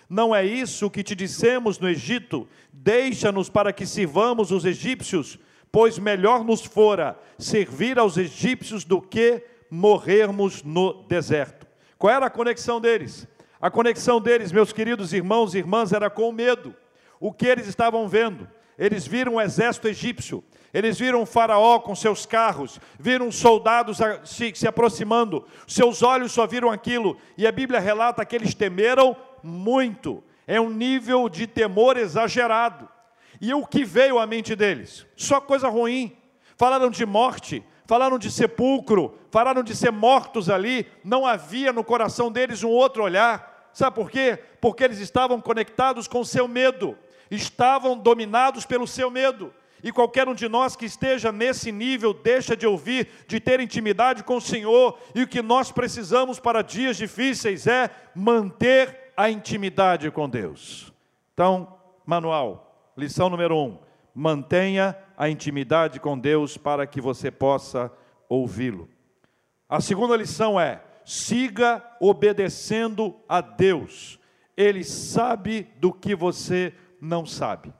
Não 0.10 0.34
é 0.36 0.44
isso 0.44 0.90
que 0.90 1.04
te 1.04 1.14
dissemos 1.14 1.78
no 1.78 1.88
Egito? 1.88 2.48
Deixa-nos 2.74 3.48
para 3.48 3.72
que 3.72 3.86
sirvamos 3.86 4.50
os 4.50 4.66
egípcios, 4.66 5.38
pois 5.72 6.00
melhor 6.00 6.44
nos 6.44 6.66
fora 6.66 7.16
servir 7.38 8.00
aos 8.00 8.18
egípcios 8.18 8.84
do 8.84 9.00
que 9.00 9.46
morrermos 9.70 10.64
no 10.64 11.04
deserto. 11.04 11.68
Qual 11.96 12.12
era 12.12 12.26
a 12.26 12.32
conexão 12.32 12.82
deles? 12.82 13.28
A 13.62 13.70
conexão 13.70 14.20
deles, 14.20 14.52
meus 14.52 14.74
queridos 14.74 15.14
irmãos 15.14 15.54
e 15.54 15.60
irmãs, 15.60 15.94
era 15.94 16.10
com 16.10 16.28
o 16.28 16.34
medo. 16.34 16.76
O 17.20 17.32
que 17.32 17.46
eles 17.46 17.68
estavam 17.68 18.08
vendo? 18.08 18.50
Eles 18.80 19.06
viram 19.06 19.36
o 19.36 19.42
exército 19.42 19.88
egípcio, 19.88 20.44
eles 20.74 20.98
viram 20.98 21.26
Faraó 21.26 21.80
com 21.80 21.96
seus 21.96 22.26
carros, 22.26 22.80
viram 23.00 23.32
soldados 23.32 24.00
se, 24.24 24.54
se 24.56 24.68
aproximando, 24.68 25.46
seus 25.68 26.02
olhos 26.02 26.32
só 26.32 26.48
viram 26.48 26.72
aquilo, 26.72 27.18
e 27.38 27.46
a 27.46 27.52
Bíblia 27.52 27.80
relata 27.80 28.26
que 28.26 28.36
eles 28.36 28.54
temeram 28.54 29.16
muito, 29.44 30.24
é 30.48 30.60
um 30.60 30.70
nível 30.70 31.28
de 31.28 31.48
temor 31.48 31.98
exagerado. 31.98 32.88
E 33.40 33.54
o 33.54 33.66
que 33.66 33.84
veio 33.84 34.20
à 34.20 34.28
mente 34.28 34.56
deles? 34.56 35.06
Só 35.16 35.42
coisa 35.42 35.68
ruim. 35.68 36.16
Falaram 36.56 36.92
de 36.92 37.06
morte, 37.08 37.64
falaram 37.88 38.20
de 38.20 38.30
sepulcro, 38.30 39.18
falaram 39.32 39.64
de 39.64 39.76
ser 39.76 39.92
mortos 39.92 40.48
ali, 40.48 40.86
não 41.04 41.26
havia 41.26 41.74
no 41.74 41.84
coração 41.84 42.32
deles 42.32 42.64
um 42.64 42.70
outro 42.70 43.04
olhar. 43.04 43.70
Sabe 43.74 43.96
por 43.96 44.12
quê? 44.12 44.38
Porque 44.60 44.84
eles 44.84 45.00
estavam 45.00 45.42
conectados 45.42 46.08
com 46.08 46.20
o 46.20 46.26
seu 46.26 46.48
medo, 46.48 46.96
estavam 47.32 47.98
dominados 47.98 48.64
pelo 48.64 48.86
seu 48.86 49.10
medo. 49.10 49.52
E 49.84 49.92
qualquer 49.92 50.28
um 50.28 50.34
de 50.34 50.48
nós 50.48 50.76
que 50.76 50.86
esteja 50.86 51.32
nesse 51.32 51.72
nível 51.72 52.14
deixa 52.14 52.56
de 52.56 52.68
ouvir, 52.68 53.08
de 53.28 53.40
ter 53.40 53.60
intimidade 53.60 54.24
com 54.24 54.38
o 54.38 54.42
Senhor, 54.42 54.98
e 55.16 55.24
o 55.24 55.28
que 55.28 55.42
nós 55.42 55.72
precisamos 55.72 56.40
para 56.40 56.62
dias 56.62 56.98
difíceis 56.98 57.68
é 57.68 57.90
manter 58.16 59.14
a 59.18 59.30
intimidade 59.30 60.10
com 60.12 60.30
Deus. 60.30 60.94
Então, 61.34 61.78
manual, 62.06 62.94
lição 62.98 63.30
número 63.30 63.58
um: 63.58 63.80
mantenha 64.14 64.96
a 65.18 65.30
intimidade 65.30 66.00
com 66.00 66.18
Deus 66.18 66.58
para 66.58 66.86
que 66.86 67.02
você 67.02 67.32
possa 67.32 67.92
ouvi-lo. 68.30 68.90
A 69.68 69.80
segunda 69.80 70.16
lição 70.16 70.60
é: 70.60 70.84
siga 71.06 71.84
obedecendo 72.00 73.16
a 73.28 73.42
Deus. 73.42 74.20
Ele 74.56 74.84
sabe 74.84 75.68
do 75.78 75.94
que 75.94 76.14
você 76.16 76.74
não 77.00 77.26
sabe. 77.26 77.74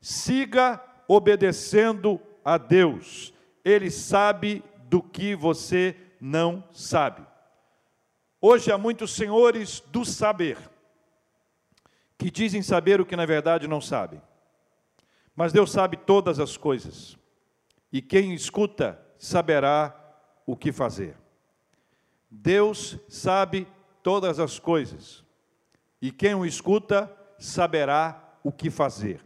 Siga 0.00 0.82
obedecendo 1.14 2.18
a 2.42 2.56
Deus. 2.56 3.34
Ele 3.62 3.90
sabe 3.90 4.64
do 4.88 5.02
que 5.02 5.36
você 5.36 5.94
não 6.18 6.64
sabe. 6.72 7.22
Hoje 8.40 8.72
há 8.72 8.78
muitos 8.78 9.14
senhores 9.14 9.80
do 9.92 10.04
saber 10.04 10.56
que 12.16 12.30
dizem 12.30 12.62
saber 12.62 13.00
o 13.00 13.04
que 13.04 13.14
na 13.14 13.26
verdade 13.26 13.68
não 13.68 13.80
sabem. 13.80 14.22
Mas 15.36 15.52
Deus 15.52 15.70
sabe 15.70 15.96
todas 15.96 16.40
as 16.40 16.56
coisas. 16.56 17.18
E 17.92 18.00
quem 18.00 18.32
escuta 18.32 18.98
saberá 19.18 19.94
o 20.46 20.56
que 20.56 20.72
fazer. 20.72 21.16
Deus 22.30 22.96
sabe 23.08 23.68
todas 24.02 24.38
as 24.40 24.58
coisas. 24.58 25.22
E 26.00 26.10
quem 26.10 26.34
o 26.34 26.46
escuta 26.46 27.14
saberá 27.38 28.38
o 28.42 28.50
que 28.50 28.70
fazer. 28.70 29.22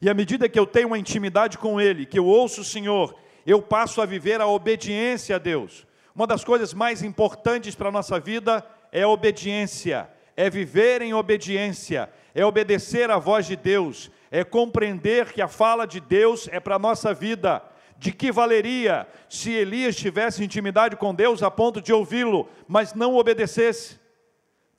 E 0.00 0.08
à 0.08 0.14
medida 0.14 0.48
que 0.48 0.58
eu 0.58 0.66
tenho 0.66 0.88
uma 0.88 0.98
intimidade 0.98 1.58
com 1.58 1.80
Ele, 1.80 2.06
que 2.06 2.18
eu 2.18 2.24
ouço 2.24 2.60
o 2.60 2.64
Senhor, 2.64 3.14
eu 3.44 3.60
passo 3.60 4.00
a 4.00 4.06
viver 4.06 4.40
a 4.40 4.46
obediência 4.46 5.36
a 5.36 5.38
Deus. 5.38 5.86
Uma 6.14 6.26
das 6.26 6.44
coisas 6.44 6.72
mais 6.72 7.02
importantes 7.02 7.74
para 7.74 7.88
a 7.88 7.92
nossa 7.92 8.18
vida 8.20 8.64
é 8.92 9.02
a 9.02 9.08
obediência, 9.08 10.08
é 10.36 10.48
viver 10.48 11.02
em 11.02 11.14
obediência, 11.14 12.08
é 12.34 12.44
obedecer 12.44 13.10
à 13.10 13.18
voz 13.18 13.46
de 13.46 13.56
Deus, 13.56 14.10
é 14.30 14.44
compreender 14.44 15.32
que 15.32 15.42
a 15.42 15.48
fala 15.48 15.86
de 15.86 16.00
Deus 16.00 16.48
é 16.52 16.60
para 16.60 16.76
a 16.76 16.78
nossa 16.78 17.12
vida. 17.12 17.62
De 17.96 18.12
que 18.12 18.30
valeria 18.30 19.08
se 19.28 19.50
Elias 19.50 19.96
tivesse 19.96 20.44
intimidade 20.44 20.94
com 20.94 21.12
Deus 21.12 21.42
a 21.42 21.50
ponto 21.50 21.80
de 21.80 21.92
ouvi-lo, 21.92 22.48
mas 22.68 22.94
não 22.94 23.16
obedecesse? 23.16 23.98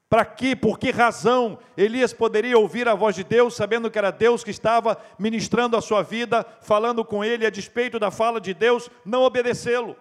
Para 0.10 0.26
que, 0.26 0.56
por 0.56 0.80
que 0.80 0.90
razão 0.90 1.60
Elias 1.78 2.12
poderia 2.12 2.58
ouvir 2.58 2.88
a 2.88 2.96
voz 2.96 3.16
de 3.16 3.24
Deus, 3.24 3.56
sabendo 3.56 3.92
que 3.92 3.98
era 3.98 4.12
Deus 4.12 4.44
que 4.44 4.50
estava 4.50 4.98
ministrando 5.20 5.78
a 5.78 5.82
sua 5.82 6.02
vida, 6.02 6.44
falando 6.62 7.06
com 7.06 7.24
ele 7.24 7.46
a 7.46 7.50
despeito 7.52 8.00
da 8.00 8.10
fala 8.10 8.42
de 8.42 8.54
Deus, 8.54 8.90
não 9.06 9.22
obedecê-lo? 9.22 9.96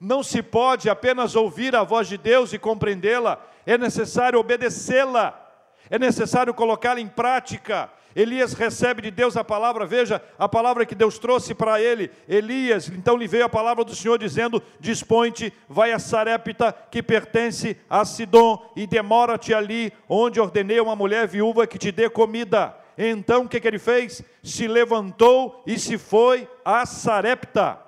Não 0.00 0.22
se 0.22 0.42
pode 0.42 0.90
apenas 0.90 1.36
ouvir 1.36 1.76
a 1.76 1.84
voz 1.84 2.08
de 2.08 2.18
Deus 2.18 2.52
e 2.52 2.58
compreendê-la, 2.58 3.40
é 3.64 3.78
necessário 3.78 4.38
obedecê-la. 4.38 5.42
é 5.88 5.98
necessário 5.98 6.52
colocá-la 6.52 7.00
em 7.00 7.06
prática. 7.06 7.88
Elias 8.16 8.54
recebe 8.54 9.02
de 9.02 9.10
Deus 9.10 9.36
a 9.36 9.44
palavra, 9.44 9.84
veja 9.84 10.22
a 10.38 10.48
palavra 10.48 10.86
que 10.86 10.94
Deus 10.94 11.18
trouxe 11.18 11.54
para 11.54 11.78
ele. 11.78 12.10
Elias, 12.26 12.88
então 12.88 13.14
lhe 13.14 13.28
veio 13.28 13.44
a 13.44 13.48
palavra 13.48 13.84
do 13.84 13.94
Senhor 13.94 14.18
dizendo: 14.18 14.62
Dispõe-te, 14.80 15.52
vai 15.68 15.92
a 15.92 15.98
Sarepta, 15.98 16.72
que 16.90 17.02
pertence 17.02 17.76
a 17.90 18.06
Sidom, 18.06 18.72
e 18.74 18.86
demora-te 18.86 19.52
ali, 19.52 19.92
onde 20.08 20.40
ordenei 20.40 20.80
uma 20.80 20.96
mulher 20.96 21.28
viúva 21.28 21.66
que 21.66 21.76
te 21.76 21.92
dê 21.92 22.08
comida. 22.08 22.74
Então 22.96 23.44
o 23.44 23.48
que, 23.48 23.60
que 23.60 23.68
ele 23.68 23.78
fez? 23.78 24.22
Se 24.42 24.66
levantou 24.66 25.62
e 25.66 25.78
se 25.78 25.98
foi 25.98 26.48
a 26.64 26.86
Sarepta. 26.86 27.78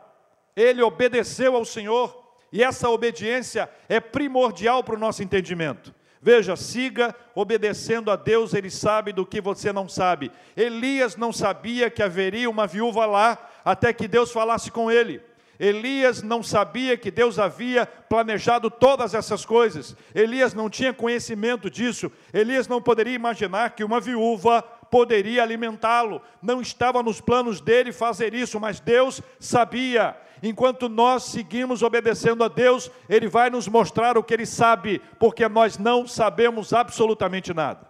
Ele 0.55 0.83
obedeceu 0.83 1.57
ao 1.57 1.65
Senhor, 1.65 2.15
e 2.53 2.63
essa 2.63 2.91
obediência 2.91 3.71
é 3.89 3.99
primordial 3.99 4.85
para 4.85 4.95
o 4.95 4.99
nosso 4.99 5.23
entendimento. 5.23 5.95
Veja, 6.21 6.57
siga 6.57 7.15
obedecendo 7.35 8.11
a 8.11 8.17
Deus, 8.17 8.53
ele 8.55 8.71
sabe 8.71 9.13
do 9.13 9.25
que 9.25 9.41
você 9.41 9.73
não 9.73 9.89
sabe. 9.89 10.33
Elias 10.57 11.17
não 11.17 11.33
sabia 11.33 11.91
que 11.91 12.03
haveria 12.03 12.51
uma 12.51 12.67
viúva 12.67 13.07
lá, 13.07 13.39
até 13.65 13.93
que 13.93 14.09
Deus 14.09 14.33
falasse 14.33 14.71
com 14.71 14.91
ele. 14.91 15.23
Elias 15.59 16.23
não 16.23 16.43
sabia 16.43 16.97
que 16.97 17.11
Deus 17.11 17.39
havia 17.39 17.85
planejado 17.85 18.71
todas 18.71 19.13
essas 19.13 19.45
coisas. 19.45 19.97
Elias 20.15 20.55
não 20.55 20.71
tinha 20.71 20.93
conhecimento 20.93 21.69
disso. 21.69 22.13
Elias 22.33 22.69
não 22.69 22.81
poderia 22.81 23.15
imaginar 23.15 23.71
que 23.71 23.83
uma 23.83 24.01
viúva 24.01 24.63
poderia 24.63 25.43
alimentá-lo. 25.43 26.23
Não 26.41 26.61
estava 26.61 27.03
nos 27.03 27.21
planos 27.21 27.61
dele 27.61 27.93
fazer 27.93 28.35
isso, 28.35 28.61
mas 28.61 28.79
Deus 28.79 29.21
sabia. 29.41 30.17
Enquanto 30.43 30.89
nós 30.89 31.25
seguimos 31.25 31.83
obedecendo 31.83 32.45
a 32.45 32.49
Deus, 32.49 32.91
Ele 33.09 33.29
vai 33.29 33.51
nos 33.51 33.67
mostrar 33.67 34.17
o 34.17 34.23
que 34.23 34.35
Ele 34.35 34.47
sabe, 34.47 35.01
porque 35.19 35.49
nós 35.49 35.79
não 35.79 36.07
sabemos 36.07 36.73
absolutamente 36.73 37.53
nada. 37.53 37.89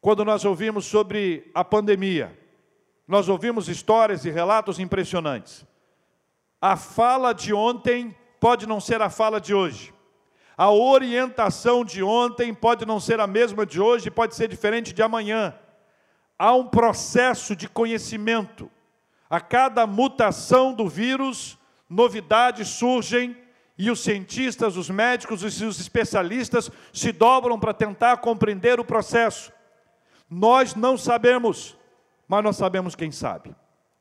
Quando 0.00 0.24
nós 0.24 0.44
ouvimos 0.44 0.86
sobre 0.86 1.50
a 1.54 1.64
pandemia, 1.64 2.38
nós 3.06 3.28
ouvimos 3.28 3.68
histórias 3.68 4.24
e 4.24 4.30
relatos 4.30 4.78
impressionantes. 4.78 5.66
A 6.60 6.76
fala 6.76 7.32
de 7.32 7.52
ontem 7.52 8.16
pode 8.40 8.66
não 8.66 8.80
ser 8.80 9.00
a 9.02 9.10
fala 9.10 9.40
de 9.40 9.54
hoje. 9.54 9.94
A 10.56 10.70
orientação 10.70 11.84
de 11.84 12.02
ontem 12.02 12.52
pode 12.52 12.84
não 12.84 12.98
ser 12.98 13.20
a 13.20 13.26
mesma 13.26 13.64
de 13.64 13.80
hoje, 13.80 14.10
pode 14.10 14.34
ser 14.34 14.48
diferente 14.48 14.92
de 14.92 15.02
amanhã. 15.02 15.54
Há 16.38 16.52
um 16.52 16.66
processo 16.66 17.54
de 17.54 17.68
conhecimento. 17.68 18.70
A 19.28 19.40
cada 19.40 19.86
mutação 19.86 20.72
do 20.72 20.88
vírus, 20.88 21.58
novidades 21.88 22.68
surgem 22.68 23.36
e 23.76 23.90
os 23.90 24.00
cientistas, 24.00 24.76
os 24.76 24.90
médicos 24.90 25.42
e 25.42 25.64
os 25.64 25.80
especialistas 25.80 26.70
se 26.92 27.12
dobram 27.12 27.58
para 27.58 27.74
tentar 27.74 28.16
compreender 28.18 28.80
o 28.80 28.84
processo. 28.84 29.52
Nós 30.28 30.74
não 30.74 30.96
sabemos 30.96 31.78
mas 32.28 32.44
nós 32.44 32.56
sabemos 32.56 32.94
quem 32.94 33.10
sabe. 33.10 33.54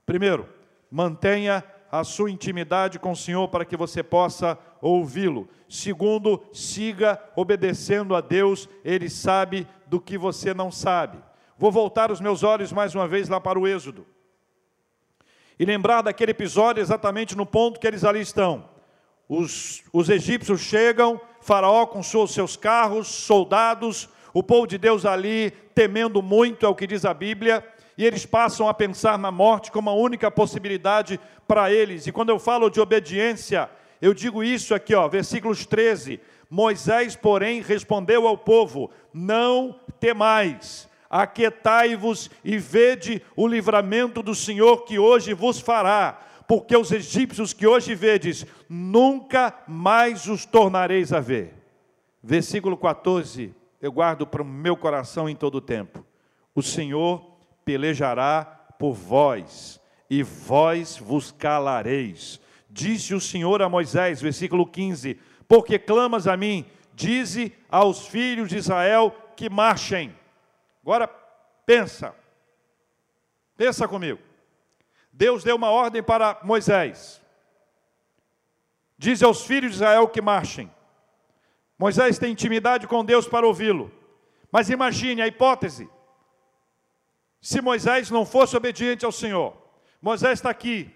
Primeiro, 0.05 0.47
mantenha 0.91 1.63
a 1.89 2.03
sua 2.03 2.29
intimidade 2.29 2.99
com 2.99 3.11
o 3.11 3.15
Senhor 3.15 3.47
para 3.47 3.63
que 3.63 3.77
você 3.77 4.03
possa 4.03 4.59
ouvi-lo. 4.81 5.47
Segundo, 5.69 6.43
siga 6.51 7.19
obedecendo 7.35 8.13
a 8.13 8.19
Deus, 8.19 8.67
Ele 8.83 9.09
sabe 9.09 9.65
do 9.87 10.01
que 10.01 10.17
você 10.17 10.53
não 10.53 10.69
sabe. 10.69 11.17
Vou 11.57 11.71
voltar 11.71 12.11
os 12.11 12.19
meus 12.19 12.43
olhos 12.43 12.73
mais 12.73 12.93
uma 12.93 13.07
vez 13.07 13.29
lá 13.29 13.39
para 13.39 13.57
o 13.57 13.65
Êxodo. 13.65 14.05
E 15.59 15.65
lembrar 15.65 16.01
daquele 16.01 16.31
episódio 16.31 16.81
exatamente 16.81 17.35
no 17.35 17.45
ponto 17.45 17.79
que 17.79 17.87
eles 17.87 18.03
ali 18.03 18.21
estão. 18.21 18.69
Os, 19.27 19.83
os 19.91 20.09
egípcios 20.09 20.61
chegam, 20.61 21.19
Faraó 21.41 21.85
com 21.85 22.01
seus, 22.03 22.55
carros, 22.55 23.07
soldados, 23.07 24.07
o 24.33 24.43
povo 24.43 24.67
de 24.67 24.77
Deus 24.77 25.05
ali 25.05 25.51
temendo 25.73 26.21
muito, 26.21 26.65
é 26.65 26.69
o 26.69 26.75
que 26.75 26.87
diz 26.87 27.05
a 27.05 27.13
Bíblia, 27.13 27.65
e 27.97 28.05
eles 28.05 28.25
passam 28.25 28.69
a 28.69 28.73
pensar 28.73 29.17
na 29.17 29.31
morte 29.31 29.71
como 29.71 29.89
a 29.89 29.93
única 29.93 30.29
possibilidade 30.29 31.19
para 31.47 31.71
eles. 31.71 32.05
E 32.05 32.11
quando 32.11 32.29
eu 32.29 32.37
falo 32.37 32.69
de 32.69 32.79
obediência, 32.79 33.69
eu 34.01 34.13
digo 34.13 34.43
isso 34.43 34.75
aqui, 34.75 34.93
ó, 34.93 35.07
versículos 35.07 35.65
13. 35.65 36.19
Moisés, 36.49 37.15
porém, 37.15 37.61
respondeu 37.61 38.27
ao 38.27 38.37
povo: 38.37 38.91
Não 39.13 39.79
temais, 39.99 40.86
aquietai-vos 41.09 42.29
e 42.43 42.57
vede 42.57 43.21
o 43.35 43.47
livramento 43.47 44.21
do 44.21 44.35
Senhor 44.35 44.85
que 44.85 44.99
hoje 44.99 45.33
vos 45.33 45.59
fará, 45.59 46.19
porque 46.47 46.75
os 46.75 46.91
egípcios 46.91 47.53
que 47.53 47.67
hoje 47.67 47.93
vedes, 47.95 48.45
nunca 48.69 49.53
mais 49.67 50.27
os 50.27 50.45
tornareis 50.45 51.11
a 51.11 51.19
ver. 51.19 51.53
Versículo 52.23 52.77
14, 52.77 53.53
eu 53.81 53.91
guardo 53.91 54.25
para 54.25 54.41
o 54.41 54.45
meu 54.45 54.75
coração 54.75 55.29
em 55.29 55.35
todo 55.35 55.55
o 55.55 55.61
tempo. 55.61 56.05
O 56.55 56.61
Senhor 56.61 57.37
pelejará 57.63 58.45
por 58.79 58.93
vós, 58.93 59.79
e 60.09 60.23
vós 60.23 60.97
vos 60.97 61.31
calareis. 61.31 62.39
Disse 62.69 63.13
o 63.13 63.19
Senhor 63.19 63.61
a 63.61 63.69
Moisés, 63.69 64.21
versículo 64.21 64.65
15: 64.65 65.19
Porque 65.47 65.77
clamas 65.77 66.27
a 66.27 66.37
mim, 66.37 66.65
dize 66.93 67.53
aos 67.69 68.07
filhos 68.07 68.49
de 68.49 68.57
Israel 68.57 69.13
que 69.35 69.49
marchem. 69.49 70.13
Agora 70.87 71.05
pensa, 71.65 72.15
pensa 73.57 73.85
comigo. 73.89 74.21
Deus 75.11 75.43
deu 75.43 75.57
uma 75.57 75.69
ordem 75.69 76.01
para 76.01 76.39
Moisés. 76.43 77.21
Diz 78.97 79.21
aos 79.21 79.45
filhos 79.45 79.71
de 79.71 79.75
Israel 79.79 80.07
que 80.07 80.21
marchem. 80.21 80.71
Moisés 81.77 82.17
tem 82.17 82.31
intimidade 82.31 82.87
com 82.87 83.03
Deus 83.03 83.27
para 83.27 83.45
ouvi-lo. 83.45 83.91
Mas 84.49 84.69
imagine 84.69 85.21
a 85.21 85.27
hipótese 85.27 85.89
se 87.41 87.59
Moisés 87.59 88.09
não 88.09 88.25
fosse 88.25 88.55
obediente 88.55 89.03
ao 89.03 89.11
Senhor. 89.11 89.57
Moisés 90.01 90.39
está 90.39 90.49
aqui, 90.49 90.89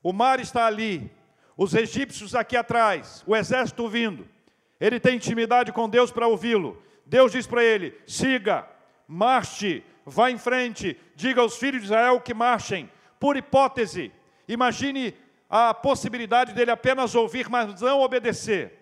o 0.00 0.12
mar 0.12 0.38
está 0.38 0.66
ali, 0.66 1.10
os 1.56 1.74
egípcios 1.74 2.36
aqui 2.36 2.56
atrás, 2.56 3.24
o 3.26 3.34
exército 3.34 3.88
vindo. 3.88 4.28
Ele 4.78 5.00
tem 5.00 5.16
intimidade 5.16 5.72
com 5.72 5.88
Deus 5.88 6.12
para 6.12 6.28
ouvi-lo. 6.28 6.80
Deus 7.06 7.32
diz 7.32 7.46
para 7.46 7.62
ele: 7.62 7.98
siga, 8.06 8.68
marche, 9.06 9.82
vá 10.04 10.30
em 10.30 10.38
frente, 10.38 10.98
diga 11.14 11.40
aos 11.40 11.56
filhos 11.56 11.82
de 11.82 11.86
Israel 11.86 12.20
que 12.20 12.34
marchem. 12.34 12.90
Por 13.18 13.36
hipótese, 13.36 14.12
imagine 14.48 15.14
a 15.48 15.74
possibilidade 15.74 16.52
dele 16.52 16.70
apenas 16.70 17.14
ouvir, 17.14 17.48
mas 17.48 17.80
não 17.80 18.00
obedecer. 18.00 18.78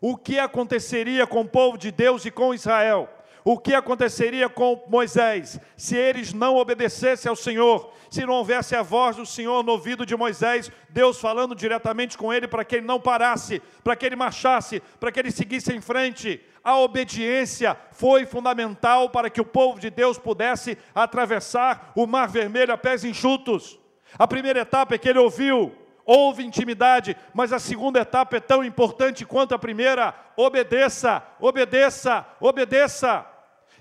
O 0.00 0.16
que 0.16 0.38
aconteceria 0.38 1.26
com 1.26 1.40
o 1.40 1.48
povo 1.48 1.78
de 1.78 1.90
Deus 1.90 2.24
e 2.24 2.30
com 2.30 2.54
Israel? 2.54 3.08
o 3.44 3.58
que 3.58 3.74
aconteceria 3.74 4.48
com 4.48 4.84
Moisés 4.88 5.58
se 5.76 5.96
eles 5.96 6.32
não 6.32 6.56
obedecessem 6.56 7.28
ao 7.28 7.36
Senhor, 7.36 7.92
se 8.10 8.24
não 8.24 8.34
houvesse 8.34 8.74
a 8.76 8.82
voz 8.82 9.16
do 9.16 9.26
Senhor 9.26 9.64
no 9.64 9.72
ouvido 9.72 10.06
de 10.06 10.16
Moisés, 10.16 10.70
Deus 10.88 11.18
falando 11.20 11.54
diretamente 11.54 12.16
com 12.16 12.32
ele 12.32 12.46
para 12.46 12.64
que 12.64 12.76
ele 12.76 12.86
não 12.86 13.00
parasse, 13.00 13.60
para 13.82 13.96
que 13.96 14.06
ele 14.06 14.16
marchasse, 14.16 14.80
para 15.00 15.10
que 15.10 15.18
ele 15.18 15.30
seguisse 15.30 15.72
em 15.72 15.80
frente. 15.80 16.40
A 16.64 16.78
obediência 16.78 17.76
foi 17.90 18.24
fundamental 18.24 19.10
para 19.10 19.28
que 19.28 19.40
o 19.40 19.44
povo 19.44 19.80
de 19.80 19.90
Deus 19.90 20.18
pudesse 20.18 20.78
atravessar 20.94 21.92
o 21.96 22.06
Mar 22.06 22.28
Vermelho 22.28 22.72
a 22.72 22.78
pés 22.78 23.04
enxutos. 23.04 23.78
A 24.18 24.28
primeira 24.28 24.60
etapa 24.60 24.94
é 24.94 24.98
que 24.98 25.08
ele 25.08 25.18
ouviu, 25.18 25.72
houve 26.04 26.44
intimidade, 26.44 27.16
mas 27.34 27.52
a 27.52 27.58
segunda 27.58 28.00
etapa 28.00 28.36
é 28.36 28.40
tão 28.40 28.64
importante 28.64 29.24
quanto 29.24 29.54
a 29.54 29.58
primeira: 29.58 30.14
obedeça, 30.36 31.22
obedeça, 31.40 32.26
obedeça. 32.40 33.26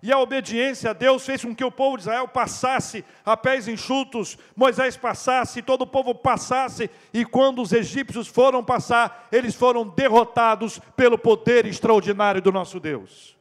E 0.03 0.11
a 0.11 0.17
obediência 0.17 0.89
a 0.89 0.93
Deus 0.93 1.23
fez 1.23 1.43
com 1.43 1.55
que 1.55 1.63
o 1.63 1.71
povo 1.71 1.95
de 1.95 2.03
Israel 2.03 2.27
passasse 2.27 3.05
a 3.23 3.37
pés 3.37 3.67
enxutos, 3.67 4.37
Moisés 4.55 4.97
passasse, 4.97 5.61
todo 5.61 5.83
o 5.83 5.87
povo 5.87 6.15
passasse, 6.15 6.89
e 7.13 7.23
quando 7.23 7.61
os 7.61 7.71
egípcios 7.71 8.27
foram 8.27 8.63
passar, 8.63 9.27
eles 9.31 9.53
foram 9.53 9.87
derrotados 9.87 10.79
pelo 10.95 11.19
poder 11.19 11.67
extraordinário 11.67 12.41
do 12.41 12.51
nosso 12.51 12.79
Deus. 12.79 13.37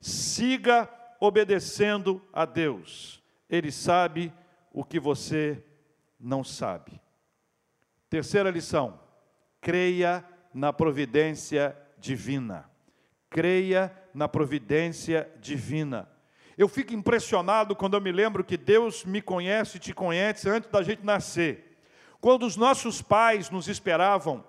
Siga 0.00 0.88
obedecendo 1.18 2.22
a 2.32 2.44
Deus, 2.44 3.20
Ele 3.50 3.72
sabe 3.72 4.32
o 4.72 4.84
que 4.84 5.00
você 5.00 5.64
não 6.20 6.44
sabe. 6.44 7.00
Terceira 8.08 8.50
lição: 8.50 9.00
creia 9.60 10.24
na 10.52 10.72
providência 10.72 11.76
divina. 11.98 12.70
Creia 13.28 13.92
na 14.14 14.28
providência 14.28 15.28
divina. 15.40 16.08
Eu 16.56 16.68
fico 16.68 16.94
impressionado 16.94 17.74
quando 17.74 17.94
eu 17.94 18.00
me 18.00 18.12
lembro 18.12 18.44
que 18.44 18.56
Deus 18.56 19.04
me 19.04 19.20
conhece 19.20 19.76
e 19.76 19.80
te 19.80 19.92
conhece 19.92 20.48
antes 20.48 20.70
da 20.70 20.82
gente 20.82 21.04
nascer. 21.04 21.76
Quando 22.20 22.46
os 22.46 22.56
nossos 22.56 23.02
pais 23.02 23.50
nos 23.50 23.68
esperavam, 23.68 24.44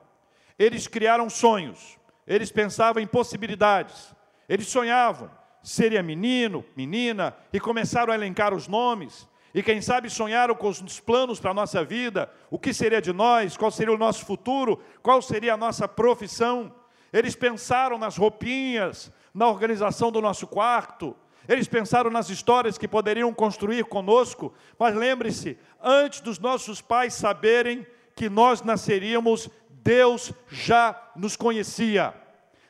eles 0.58 0.88
criaram 0.88 1.30
sonhos, 1.30 1.97
eles 2.28 2.51
pensavam 2.51 3.01
em 3.01 3.08
possibilidades, 3.08 4.15
eles 4.47 4.67
sonhavam, 4.67 5.30
seria 5.63 6.04
menino, 6.04 6.63
menina, 6.75 7.36
e 7.51 7.60
começaram 7.60 8.13
a 8.13 8.15
elencar 8.15 8.54
os 8.54 8.67
nomes, 8.67 9.28
e 9.56 9.63
quem 9.63 9.82
sabe 9.82 10.10
sonharam 10.10 10.54
com 10.54 10.67
os 10.67 10.99
planos 10.99 11.39
para 11.39 11.51
a 11.51 11.54
nossa 11.54 11.82
vida, 11.82 12.30
o 12.51 12.60
que 12.60 12.73
seria 12.73 13.01
de 13.01 13.13
nós, 13.13 13.56
qual 13.56 13.71
seria 13.71 13.93
o 13.93 13.97
nosso 13.97 14.25
futuro, 14.25 14.82
qual 15.01 15.21
seria 15.21 15.54
a 15.54 15.58
nossa 15.58 15.88
profissão. 15.88 16.75
Eles 17.12 17.38
pensaram 17.38 17.97
nas 17.97 18.17
roupinhas, 18.17 19.10
na 19.36 19.50
organização 19.50 20.10
do 20.13 20.21
nosso 20.21 20.48
quarto, 20.48 21.13
eles 21.45 21.67
pensaram 21.67 22.10
nas 22.10 22.30
histórias 22.30 22.78
que 22.78 22.88
poderiam 22.88 23.34
construir 23.34 23.84
conosco, 23.84 24.54
mas 24.80 24.95
lembre-se, 24.95 25.60
antes 25.84 26.21
dos 26.21 26.39
nossos 26.39 26.80
pais 26.80 27.13
saberem 27.13 27.86
que 28.15 28.30
nós 28.30 28.62
nasceríamos, 28.62 29.50
Deus 29.69 30.32
já 30.48 31.12
nos 31.17 31.36
conhecia. 31.36 32.13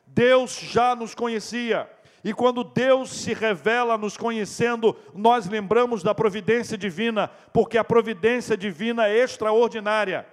Deus 0.08 0.58
já 0.60 0.95
nos 0.95 1.13
conhecia. 1.13 1.88
E 2.23 2.34
quando 2.34 2.63
Deus 2.63 3.12
se 3.12 3.32
revela 3.34 3.95
nos 3.95 4.17
conhecendo, 4.17 4.97
nós 5.13 5.47
lembramos 5.47 6.01
da 6.01 6.15
providência 6.15 6.75
divina, 6.75 7.28
porque 7.54 7.78
a 7.78 7.84
providência 7.84 8.58
divina 8.58 9.08
é 9.08 9.19
extraordinária. 9.19 10.28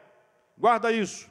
Guarda 0.56 0.90
isso. 0.90 1.30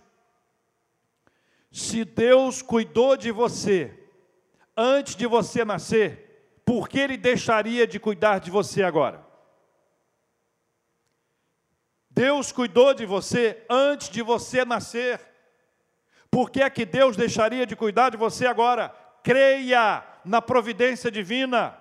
Se 1.72 2.06
Deus 2.06 2.62
cuidou 2.62 3.18
de 3.18 3.32
você 3.32 4.01
antes 4.82 5.16
de 5.16 5.28
você 5.28 5.64
nascer, 5.64 6.62
por 6.66 6.90
que 6.90 7.00
Ele 7.00 7.18
deixaria 7.18 7.86
de 7.86 8.00
cuidar 8.00 8.40
de 8.40 8.50
você 8.50 8.82
agora? 8.82 9.24
Deus 12.10 12.52
cuidou 12.52 12.94
de 12.94 13.06
você 13.06 13.64
antes 13.70 14.10
de 14.10 14.22
você 14.22 14.66
nascer. 14.66 15.22
Por 16.30 16.50
que 16.50 16.62
é 16.62 16.70
que 16.70 16.86
Deus 16.86 17.16
deixaria 17.16 17.66
de 17.66 17.76
cuidar 17.76 18.10
de 18.10 18.18
você 18.18 18.46
agora? 18.48 18.90
Creia 19.24 20.04
na 20.26 20.42
providência 20.42 21.12
divina. 21.12 21.78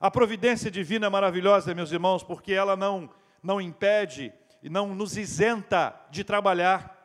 A 0.00 0.10
providência 0.10 0.70
divina 0.70 1.06
é 1.06 1.10
maravilhosa, 1.10 1.74
meus 1.74 1.92
irmãos, 1.92 2.22
porque 2.22 2.52
ela 2.52 2.76
não, 2.76 3.08
não 3.42 3.60
impede 3.60 4.32
e 4.62 4.68
não 4.68 4.94
nos 4.94 5.16
isenta 5.16 5.94
de 6.10 6.22
trabalhar, 6.22 6.98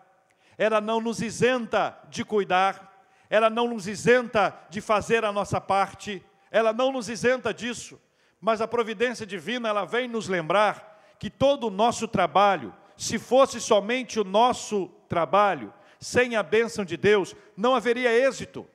ela 0.58 0.82
não 0.82 1.00
nos 1.00 1.22
isenta 1.22 1.98
de 2.10 2.26
cuidar, 2.26 2.97
ela 3.30 3.50
não 3.50 3.68
nos 3.68 3.88
isenta 3.88 4.58
de 4.70 4.82
fazer 4.82 5.26
a 5.26 5.32
nossa 5.32 5.60
parte, 5.60 6.24
ela 6.52 6.72
não 6.72 6.92
nos 6.92 7.10
isenta 7.10 7.54
disso, 7.54 8.00
mas 8.40 8.62
a 8.62 8.68
providência 8.68 9.26
divina, 9.26 9.70
ela 9.70 9.86
vem 9.86 10.08
nos 10.08 10.28
lembrar 10.28 11.16
que 11.20 11.30
todo 11.30 11.68
o 11.68 11.72
nosso 11.72 12.08
trabalho, 12.08 12.74
se 12.96 13.18
fosse 13.18 13.60
somente 13.60 14.20
o 14.20 14.24
nosso 14.24 14.90
trabalho, 15.10 15.74
sem 16.00 16.36
a 16.36 16.44
bênção 16.44 16.86
de 16.86 16.96
Deus, 16.96 17.36
não 17.56 17.76
haveria 17.76 18.12
êxito. 18.12 18.68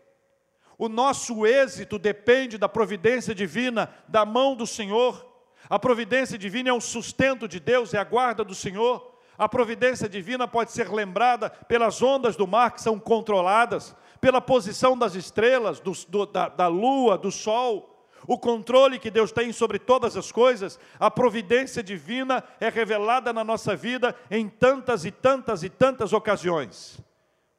O 0.77 0.89
nosso 0.89 1.47
êxito 1.47 1.99
depende 1.99 2.59
da 2.59 2.69
providência 2.69 3.35
divina, 3.35 3.89
da 4.09 4.25
mão 4.25 4.57
do 4.57 4.67
Senhor. 4.67 5.25
A 5.71 5.79
providência 5.79 6.37
divina 6.37 6.71
é 6.71 6.73
o 6.73 6.81
sustento 6.81 7.47
de 7.47 7.61
Deus, 7.61 7.95
é 7.95 7.99
a 7.99 8.05
guarda 8.05 8.43
do 8.43 8.55
Senhor. 8.55 9.12
A 9.39 9.49
providência 9.49 10.09
divina 10.09 10.47
pode 10.47 10.73
ser 10.73 10.91
lembrada 10.91 11.51
pelas 11.51 12.03
ondas 12.03 12.37
do 12.37 12.47
mar 12.47 12.73
que 12.73 12.83
são 12.83 12.99
controladas, 12.99 13.97
pela 14.21 14.41
posição 14.41 14.97
das 14.97 15.15
estrelas, 15.15 15.81
do, 15.81 15.93
do, 16.09 16.27
da, 16.27 16.49
da 16.49 16.67
lua, 16.69 17.19
do 17.19 17.31
sol 17.31 17.93
o 18.27 18.39
controle 18.39 18.99
que 18.99 19.11
Deus 19.11 19.33
tem 19.33 19.53
sobre 19.53 19.79
todas 19.79 20.17
as 20.17 20.31
coisas, 20.31 20.79
a 20.99 21.11
providência 21.11 21.83
divina 21.83 22.45
é 22.61 22.69
revelada 22.69 23.33
na 23.33 23.43
nossa 23.43 23.75
vida 23.75 24.15
em 24.31 24.49
tantas 24.49 25.05
e 25.05 25.11
tantas 25.11 25.63
e 25.63 25.69
tantas 25.69 26.13
ocasiões. 26.13 27.01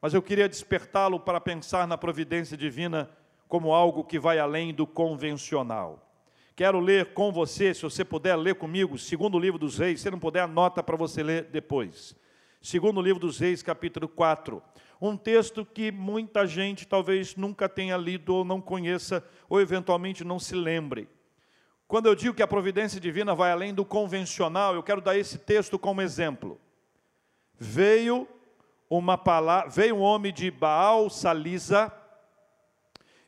Mas 0.01 0.13
eu 0.13 0.21
queria 0.21 0.49
despertá-lo 0.49 1.19
para 1.19 1.41
pensar 1.41 1.87
na 1.87 1.97
providência 1.97 2.57
divina 2.57 3.09
como 3.47 3.73
algo 3.73 4.03
que 4.03 4.19
vai 4.19 4.39
além 4.39 4.73
do 4.73 4.87
convencional. 4.87 5.99
Quero 6.55 6.79
ler 6.79 7.13
com 7.13 7.31
você, 7.31 7.73
se 7.73 7.81
você 7.81 8.05
puder 8.05 8.35
ler 8.35 8.55
comigo, 8.55 8.97
segundo 8.97 9.39
livro 9.39 9.57
dos 9.57 9.77
reis, 9.77 10.01
se 10.01 10.11
não 10.11 10.19
puder, 10.19 10.41
anota 10.41 10.83
para 10.83 10.95
você 10.95 11.23
ler 11.23 11.45
depois. 11.45 12.15
Segundo 12.61 13.01
livro 13.01 13.19
dos 13.19 13.39
reis, 13.39 13.63
capítulo 13.63 14.07
4 14.07 14.61
um 15.05 15.17
texto 15.17 15.65
que 15.65 15.91
muita 15.91 16.47
gente 16.47 16.87
talvez 16.87 17.35
nunca 17.35 17.67
tenha 17.67 17.97
lido 17.97 18.35
ou 18.35 18.45
não 18.45 18.61
conheça, 18.61 19.21
ou 19.49 19.59
eventualmente 19.59 20.23
não 20.23 20.39
se 20.39 20.55
lembre. 20.55 21.09
Quando 21.89 22.05
eu 22.05 22.15
digo 22.15 22.33
que 22.33 22.41
a 22.41 22.47
providência 22.47 23.01
divina 23.01 23.35
vai 23.35 23.51
além 23.51 23.73
do 23.73 23.83
convencional, 23.83 24.73
eu 24.73 24.81
quero 24.81 25.01
dar 25.01 25.17
esse 25.17 25.37
texto 25.37 25.77
como 25.77 26.01
exemplo. 26.01 26.59
Veio 27.59 28.25
uma 28.89 29.17
palavra, 29.17 29.69
veio 29.69 29.95
um 29.95 30.01
homem 30.01 30.31
de 30.33 30.49
Baal 30.49 31.09
Salisa 31.09 31.91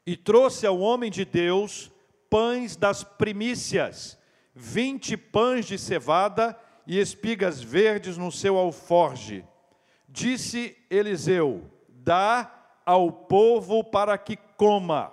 e 0.06 0.16
trouxe 0.16 0.66
ao 0.66 0.80
homem 0.80 1.12
de 1.12 1.26
Deus 1.26 1.92
pães 2.30 2.76
das 2.76 3.04
primícias, 3.04 4.18
vinte 4.54 5.16
pães 5.18 5.66
de 5.66 5.78
cevada 5.78 6.58
e 6.88 7.00
espigas 7.00 7.62
verdes 7.62 8.18
no 8.18 8.32
seu 8.32 8.58
alforge. 8.58 9.46
Disse 10.08 10.78
Eliseu: 10.90 11.70
Dá 11.90 12.52
ao 12.86 13.12
povo 13.12 13.84
para 13.84 14.18
que 14.18 14.38
coma. 14.58 15.12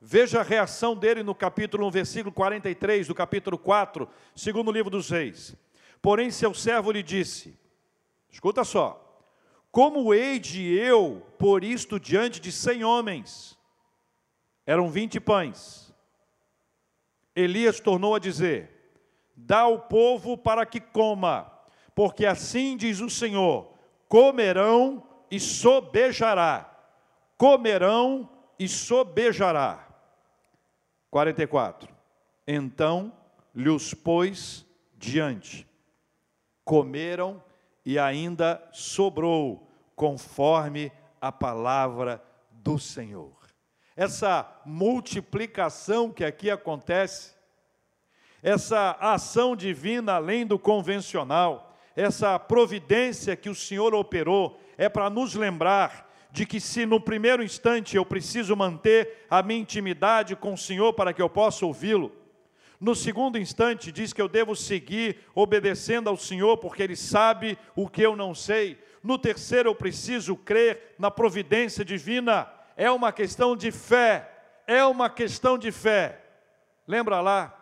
Veja 0.00 0.40
a 0.40 0.42
reação 0.42 0.96
dele 0.96 1.22
no 1.22 1.34
capítulo 1.34 1.86
1, 1.86 1.90
versículo 1.90 2.32
43 2.32 3.06
do 3.06 3.14
capítulo 3.14 3.56
4, 3.56 4.08
segundo 4.34 4.72
livro 4.72 4.90
dos 4.90 5.10
reis. 5.10 5.54
Porém, 6.00 6.30
seu 6.30 6.52
servo 6.52 6.90
lhe 6.90 7.02
disse: 7.02 7.56
Escuta 8.28 8.64
só, 8.64 8.98
como 9.70 10.12
hei 10.12 10.38
de 10.38 10.72
eu 10.74 11.24
por 11.38 11.62
isto 11.62 12.00
diante 12.00 12.40
de 12.40 12.50
cem 12.50 12.84
homens? 12.84 13.56
Eram 14.66 14.90
vinte 14.90 15.20
pães. 15.20 15.91
Elias 17.34 17.80
tornou 17.80 18.14
a 18.14 18.18
dizer: 18.18 18.94
Dá 19.34 19.60
ao 19.60 19.80
povo 19.80 20.36
para 20.36 20.66
que 20.66 20.80
coma, 20.80 21.50
porque 21.94 22.26
assim 22.26 22.76
diz 22.76 23.00
o 23.00 23.10
Senhor: 23.10 23.72
comerão 24.08 25.02
e 25.30 25.40
sobejará. 25.40 26.68
Comerão 27.36 28.28
e 28.58 28.68
sobejará. 28.68 29.88
44. 31.10 31.92
Então 32.46 33.12
lhe 33.54 33.68
os 33.68 33.94
pôs 33.94 34.66
diante. 34.96 35.66
Comeram 36.64 37.42
e 37.84 37.98
ainda 37.98 38.62
sobrou, 38.72 39.68
conforme 39.96 40.92
a 41.20 41.32
palavra 41.32 42.22
do 42.50 42.78
Senhor. 42.78 43.41
Essa 43.96 44.50
multiplicação 44.64 46.10
que 46.10 46.24
aqui 46.24 46.50
acontece, 46.50 47.32
essa 48.42 48.96
ação 49.00 49.54
divina 49.54 50.14
além 50.14 50.46
do 50.46 50.58
convencional, 50.58 51.76
essa 51.94 52.38
providência 52.38 53.36
que 53.36 53.50
o 53.50 53.54
Senhor 53.54 53.94
operou 53.94 54.58
é 54.78 54.88
para 54.88 55.10
nos 55.10 55.34
lembrar 55.34 56.10
de 56.30 56.46
que 56.46 56.58
se 56.58 56.86
no 56.86 56.98
primeiro 56.98 57.42
instante 57.42 57.96
eu 57.96 58.06
preciso 58.06 58.56
manter 58.56 59.26
a 59.28 59.42
minha 59.42 59.60
intimidade 59.60 60.34
com 60.34 60.54
o 60.54 60.58
Senhor 60.58 60.94
para 60.94 61.12
que 61.12 61.20
eu 61.20 61.28
possa 61.28 61.66
ouvi-lo, 61.66 62.10
no 62.82 62.96
segundo 62.96 63.38
instante 63.38 63.92
diz 63.92 64.12
que 64.12 64.20
eu 64.20 64.26
devo 64.26 64.56
seguir 64.56 65.18
obedecendo 65.36 66.08
ao 66.08 66.16
Senhor 66.16 66.56
porque 66.56 66.82
Ele 66.82 66.96
sabe 66.96 67.56
o 67.76 67.88
que 67.88 68.02
eu 68.02 68.16
não 68.16 68.34
sei. 68.34 68.76
No 69.00 69.16
terceiro 69.16 69.68
eu 69.68 69.74
preciso 69.74 70.34
crer 70.34 70.96
na 70.98 71.08
providência 71.08 71.84
divina. 71.84 72.50
É 72.76 72.90
uma 72.90 73.12
questão 73.12 73.56
de 73.56 73.70
fé. 73.70 74.28
É 74.66 74.84
uma 74.84 75.10
questão 75.10 75.58
de 75.58 75.70
fé. 75.72 76.20
Lembra 76.86 77.20
lá 77.20 77.58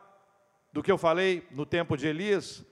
do 0.73 0.83
que 0.83 0.91
eu 0.91 0.99
falei 0.99 1.47
no 1.51 1.67
tempo 1.67 1.97
de 1.97 2.07
Elias? 2.07 2.65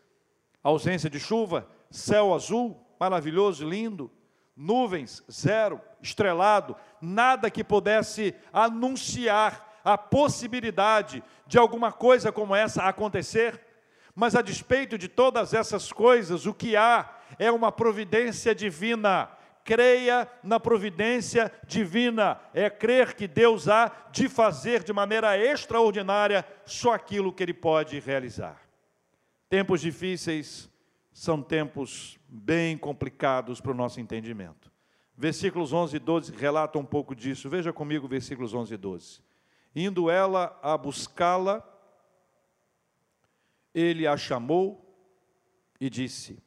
ausência 0.62 1.08
de 1.08 1.18
chuva, 1.18 1.68
céu 1.90 2.34
azul, 2.34 2.78
maravilhoso, 2.98 3.68
lindo, 3.68 4.10
nuvens, 4.56 5.22
zero, 5.30 5.80
estrelado, 6.02 6.76
nada 7.00 7.50
que 7.50 7.62
pudesse 7.62 8.34
anunciar 8.52 9.80
a 9.84 9.96
possibilidade 9.96 11.22
de 11.46 11.58
alguma 11.58 11.92
coisa 11.92 12.32
como 12.32 12.54
essa 12.54 12.82
acontecer. 12.82 13.64
Mas 14.14 14.34
a 14.34 14.42
despeito 14.42 14.98
de 14.98 15.08
todas 15.08 15.54
essas 15.54 15.92
coisas, 15.92 16.44
o 16.44 16.52
que 16.52 16.76
há 16.76 17.08
é 17.38 17.50
uma 17.50 17.70
providência 17.70 18.54
divina. 18.54 19.30
Creia 19.68 20.26
na 20.42 20.58
providência 20.58 21.52
divina, 21.66 22.40
é 22.54 22.70
crer 22.70 23.14
que 23.14 23.28
Deus 23.28 23.68
há 23.68 23.92
de 24.10 24.26
fazer 24.26 24.82
de 24.82 24.94
maneira 24.94 25.36
extraordinária 25.36 26.42
só 26.64 26.94
aquilo 26.94 27.30
que 27.30 27.42
Ele 27.42 27.52
pode 27.52 28.00
realizar. 28.00 28.58
Tempos 29.46 29.82
difíceis 29.82 30.70
são 31.12 31.42
tempos 31.42 32.18
bem 32.26 32.78
complicados 32.78 33.60
para 33.60 33.72
o 33.72 33.74
nosso 33.74 34.00
entendimento. 34.00 34.72
Versículos 35.14 35.70
11 35.70 35.96
e 35.96 35.98
12 35.98 36.32
relatam 36.34 36.80
um 36.80 36.86
pouco 36.86 37.14
disso. 37.14 37.50
Veja 37.50 37.70
comigo 37.70 38.08
versículos 38.08 38.54
11 38.54 38.72
e 38.72 38.76
12. 38.78 39.20
Indo 39.76 40.08
ela 40.08 40.58
a 40.62 40.78
buscá-la, 40.78 41.62
ele 43.74 44.06
a 44.06 44.16
chamou 44.16 44.82
e 45.78 45.90
disse: 45.90 46.42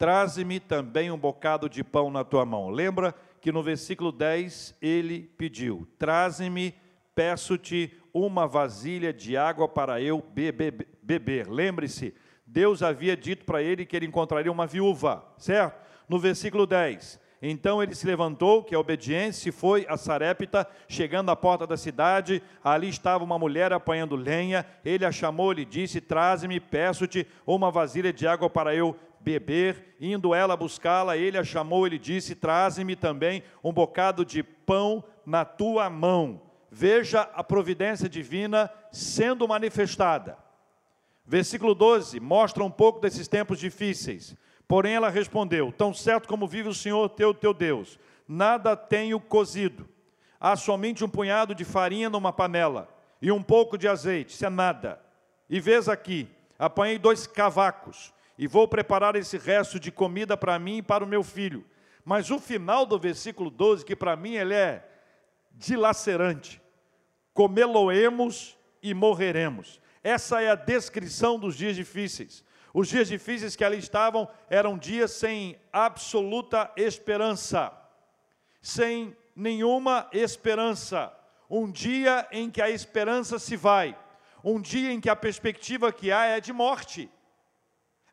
Traze-me 0.00 0.58
também 0.58 1.10
um 1.10 1.18
bocado 1.18 1.68
de 1.68 1.84
pão 1.84 2.10
na 2.10 2.24
tua 2.24 2.46
mão. 2.46 2.70
Lembra 2.70 3.14
que 3.38 3.52
no 3.52 3.62
versículo 3.62 4.10
10 4.10 4.74
ele 4.80 5.30
pediu: 5.36 5.86
Traze-me, 5.98 6.74
peço-te 7.14 7.92
uma 8.10 8.48
vasilha 8.48 9.12
de 9.12 9.36
água 9.36 9.68
para 9.68 10.00
eu 10.00 10.24
beber. 11.02 11.46
Lembre-se, 11.46 12.14
Deus 12.46 12.82
havia 12.82 13.14
dito 13.14 13.44
para 13.44 13.62
ele 13.62 13.84
que 13.84 13.94
ele 13.94 14.06
encontraria 14.06 14.50
uma 14.50 14.66
viúva, 14.66 15.22
certo? 15.36 15.78
No 16.08 16.18
versículo 16.18 16.66
10, 16.66 17.20
Então 17.42 17.82
ele 17.82 17.94
se 17.94 18.06
levantou, 18.06 18.64
que 18.64 18.74
é 18.74 18.78
obediência, 18.78 19.50
e 19.50 19.52
foi 19.52 19.84
a 19.86 19.98
Sarepta, 19.98 20.66
chegando 20.88 21.30
à 21.30 21.36
porta 21.36 21.66
da 21.66 21.76
cidade. 21.76 22.42
Ali 22.64 22.88
estava 22.88 23.22
uma 23.22 23.38
mulher 23.38 23.70
apanhando 23.70 24.16
lenha. 24.16 24.64
Ele 24.82 25.04
a 25.04 25.12
chamou 25.12 25.52
lhe 25.52 25.66
disse: 25.66 26.00
Traze-me, 26.00 26.58
peço-te, 26.58 27.26
uma 27.46 27.70
vasilha 27.70 28.14
de 28.14 28.26
água 28.26 28.48
para 28.48 28.74
eu 28.74 28.96
beber. 29.20 29.96
Indo 30.00 30.34
ela 30.34 30.56
buscá-la, 30.56 31.16
ele 31.16 31.38
a 31.38 31.44
chamou 31.44 31.86
e 31.86 31.90
lhe 31.90 31.98
disse: 31.98 32.34
Traze-me 32.34 32.96
também 32.96 33.42
um 33.62 33.72
bocado 33.72 34.24
de 34.24 34.42
pão 34.42 35.04
na 35.24 35.44
tua 35.44 35.88
mão. 35.90 36.42
Veja 36.70 37.22
a 37.34 37.44
providência 37.44 38.08
divina 38.08 38.70
sendo 38.90 39.46
manifestada. 39.46 40.38
Versículo 41.26 41.74
12 41.74 42.18
mostra 42.18 42.64
um 42.64 42.70
pouco 42.70 43.00
desses 43.00 43.28
tempos 43.28 43.58
difíceis. 43.58 44.36
Porém, 44.66 44.94
ela 44.94 45.10
respondeu: 45.10 45.72
Tão 45.72 45.92
certo 45.92 46.28
como 46.28 46.46
vive 46.46 46.68
o 46.68 46.74
Senhor 46.74 47.08
teu, 47.10 47.34
teu 47.34 47.52
Deus, 47.52 47.98
nada 48.26 48.76
tenho 48.76 49.20
cozido. 49.20 49.88
Há 50.40 50.56
somente 50.56 51.04
um 51.04 51.08
punhado 51.08 51.54
de 51.54 51.64
farinha 51.64 52.08
numa 52.08 52.32
panela 52.32 52.88
e 53.20 53.30
um 53.30 53.42
pouco 53.42 53.76
de 53.76 53.86
azeite, 53.86 54.34
isso 54.34 54.46
é 54.46 54.48
nada. 54.48 54.98
E 55.50 55.60
vês 55.60 55.88
aqui, 55.88 56.26
apanhei 56.58 56.98
dois 56.98 57.26
cavacos 57.26 58.14
e 58.40 58.46
vou 58.46 58.66
preparar 58.66 59.16
esse 59.16 59.36
resto 59.36 59.78
de 59.78 59.92
comida 59.92 60.34
para 60.34 60.58
mim 60.58 60.78
e 60.78 60.82
para 60.82 61.04
o 61.04 61.06
meu 61.06 61.22
filho. 61.22 61.62
Mas 62.02 62.30
o 62.30 62.38
final 62.38 62.86
do 62.86 62.98
versículo 62.98 63.50
12, 63.50 63.84
que 63.84 63.94
para 63.94 64.16
mim 64.16 64.34
ele 64.34 64.54
é 64.54 64.82
dilacerante: 65.52 66.58
comê-lo-emos 67.34 68.56
e 68.82 68.94
morreremos. 68.94 69.78
Essa 70.02 70.40
é 70.40 70.48
a 70.48 70.54
descrição 70.54 71.38
dos 71.38 71.54
dias 71.54 71.76
difíceis. 71.76 72.42
Os 72.72 72.88
dias 72.88 73.08
difíceis 73.08 73.54
que 73.54 73.62
ali 73.62 73.76
estavam 73.76 74.26
eram 74.48 74.78
dias 74.78 75.10
sem 75.10 75.60
absoluta 75.70 76.72
esperança, 76.78 77.70
sem 78.62 79.14
nenhuma 79.36 80.08
esperança. 80.14 81.12
Um 81.50 81.70
dia 81.70 82.26
em 82.32 82.50
que 82.50 82.62
a 82.62 82.70
esperança 82.70 83.38
se 83.38 83.54
vai, 83.54 83.94
um 84.42 84.58
dia 84.58 84.90
em 84.90 84.98
que 84.98 85.10
a 85.10 85.16
perspectiva 85.16 85.92
que 85.92 86.10
há 86.10 86.24
é 86.24 86.40
de 86.40 86.54
morte. 86.54 87.10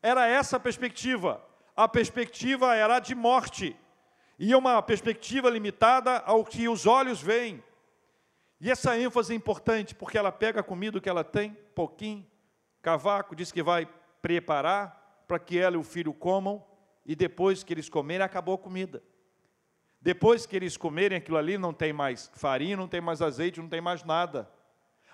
Era 0.02 0.26
essa 0.26 0.56
a 0.56 0.60
perspectiva. 0.60 1.44
A 1.76 1.88
perspectiva 1.88 2.74
era 2.74 2.98
de 2.98 3.14
morte. 3.14 3.76
E 4.38 4.54
uma 4.54 4.80
perspectiva 4.82 5.50
limitada 5.50 6.18
ao 6.18 6.44
que 6.44 6.68
os 6.68 6.86
olhos 6.86 7.20
veem. 7.20 7.62
E 8.60 8.70
essa 8.70 8.98
ênfase 8.98 9.32
é 9.32 9.36
importante, 9.36 9.94
porque 9.94 10.18
ela 10.18 10.32
pega 10.32 10.60
a 10.60 10.64
comida 10.64 11.00
que 11.00 11.08
ela 11.08 11.22
tem, 11.22 11.56
pouquinho, 11.74 12.26
cavaco, 12.82 13.36
diz 13.36 13.52
que 13.52 13.62
vai 13.62 13.88
preparar 14.20 15.24
para 15.28 15.38
que 15.38 15.58
ela 15.58 15.76
e 15.76 15.78
o 15.78 15.84
filho 15.84 16.12
comam, 16.12 16.64
e 17.06 17.14
depois 17.14 17.62
que 17.62 17.72
eles 17.72 17.88
comerem, 17.88 18.24
acabou 18.24 18.54
a 18.54 18.58
comida. 18.58 19.02
Depois 20.00 20.46
que 20.46 20.56
eles 20.56 20.76
comerem 20.76 21.18
aquilo 21.18 21.36
ali, 21.36 21.58
não 21.58 21.72
tem 21.72 21.92
mais 21.92 22.30
farinha, 22.34 22.76
não 22.76 22.88
tem 22.88 23.00
mais 23.00 23.20
azeite, 23.22 23.60
não 23.60 23.68
tem 23.68 23.80
mais 23.80 24.04
nada. 24.04 24.50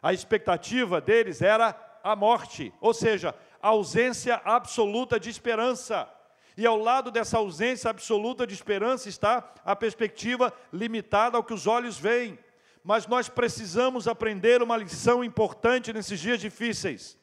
A 0.02 0.12
expectativa 0.12 1.00
deles 1.00 1.40
era 1.40 1.74
a 2.02 2.14
morte, 2.14 2.72
ou 2.80 2.92
seja, 2.92 3.34
ausência 3.68 4.40
absoluta 4.44 5.18
de 5.18 5.30
esperança. 5.30 6.08
E 6.56 6.66
ao 6.66 6.78
lado 6.78 7.10
dessa 7.10 7.38
ausência 7.38 7.90
absoluta 7.90 8.46
de 8.46 8.54
esperança 8.54 9.08
está 9.08 9.52
a 9.64 9.74
perspectiva 9.74 10.52
limitada 10.72 11.36
ao 11.36 11.42
que 11.42 11.54
os 11.54 11.66
olhos 11.66 11.98
veem. 11.98 12.38
Mas 12.82 13.06
nós 13.06 13.28
precisamos 13.28 14.06
aprender 14.06 14.62
uma 14.62 14.76
lição 14.76 15.24
importante 15.24 15.92
nesses 15.92 16.20
dias 16.20 16.40
difíceis. 16.40 17.18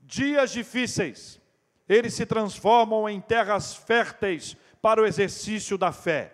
Dias 0.00 0.52
difíceis, 0.52 1.40
eles 1.88 2.14
se 2.14 2.24
transformam 2.24 3.08
em 3.08 3.20
terras 3.20 3.74
férteis 3.74 4.56
para 4.80 5.02
o 5.02 5.06
exercício 5.06 5.76
da 5.76 5.92
fé. 5.92 6.32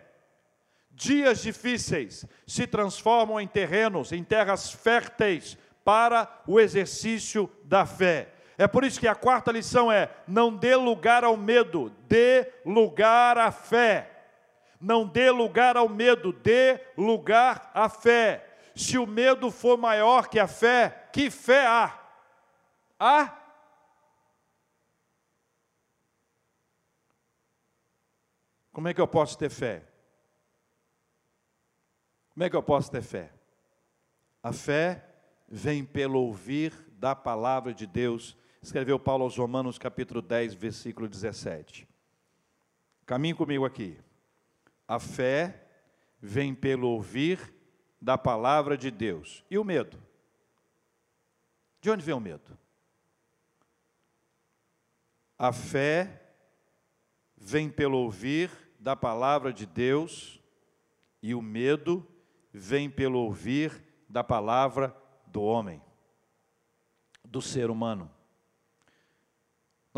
Dias 0.91 1.43
difíceis 1.43 2.25
se 2.47 2.67
transformam 2.67 3.41
em 3.41 3.47
terrenos, 3.47 4.13
em 4.13 4.23
terras 4.23 4.71
férteis 4.71 5.57
para 5.85 6.43
o 6.47 6.61
exercício 6.61 7.51
da 7.65 7.87
fé. 7.87 8.35
É 8.59 8.67
por 8.67 8.85
isso 8.85 8.99
que 8.99 9.07
a 9.07 9.15
quarta 9.15 9.53
lição 9.53 9.91
é: 9.91 10.13
não 10.27 10.55
dê 10.55 10.75
lugar 10.75 11.25
ao 11.25 11.37
medo, 11.37 11.91
dê 12.09 12.53
lugar 12.67 13.39
à 13.39 13.51
fé. 13.51 14.17
Não 14.81 15.07
dê 15.07 15.31
lugar 15.31 15.77
ao 15.77 15.89
medo, 15.89 16.33
dê 16.33 16.81
lugar 16.97 17.71
à 17.73 17.89
fé. 17.89 18.45
Se 18.75 18.99
o 18.99 19.07
medo 19.07 19.51
for 19.51 19.79
maior 19.79 20.29
que 20.29 20.39
a 20.39 20.47
fé, 20.47 21.09
que 21.13 21.31
fé 21.31 21.67
há? 21.67 21.99
Há 22.99 23.39
Como 28.79 28.87
é 28.87 28.95
que 28.95 29.01
eu 29.01 29.09
posso 29.09 29.37
ter 29.37 29.51
fé? 29.51 29.83
Como 32.31 32.45
é 32.45 32.49
que 32.49 32.55
eu 32.55 32.63
posso 32.63 32.89
ter 32.89 33.03
fé? 33.03 33.33
A 34.41 34.53
fé 34.53 35.05
vem 35.49 35.85
pelo 35.85 36.21
ouvir 36.21 36.73
da 36.93 37.13
palavra 37.13 37.75
de 37.75 37.89
Deus, 37.89 38.37
escreveu 38.69 38.99
Paulo 38.99 39.25
aos 39.25 39.37
Romanos, 39.37 39.79
capítulo 39.79 40.21
10, 40.21 40.53
versículo 40.53 41.09
17. 41.09 41.89
Caminhe 43.07 43.35
comigo 43.35 43.65
aqui. 43.65 43.99
A 44.87 45.01
fé 45.01 45.67
vem 46.21 46.55
pelo 46.55 46.89
ouvir 46.89 47.55
da 47.99 48.19
palavra 48.19 48.77
de 48.77 48.91
Deus. 48.91 49.43
E 49.51 49.57
o 49.57 49.65
medo? 49.65 49.99
De 51.81 51.91
onde 51.91 52.05
vem 52.05 52.15
o 52.15 52.21
medo? 52.21 52.59
A 55.39 55.51
fé 55.51 56.31
vem 57.39 57.71
pelo 57.71 57.97
ouvir 57.97 58.51
da 58.79 58.95
palavra 58.95 59.51
de 59.51 59.65
Deus 59.65 60.43
e 61.23 61.35
o 61.35 61.41
medo 61.41 62.07
vem 62.53 62.91
pelo 62.91 63.19
ouvir 63.21 63.83
da 64.07 64.23
palavra 64.23 64.95
do 65.27 65.41
homem, 65.41 65.83
do 67.25 67.41
ser 67.41 67.71
humano. 67.71 68.18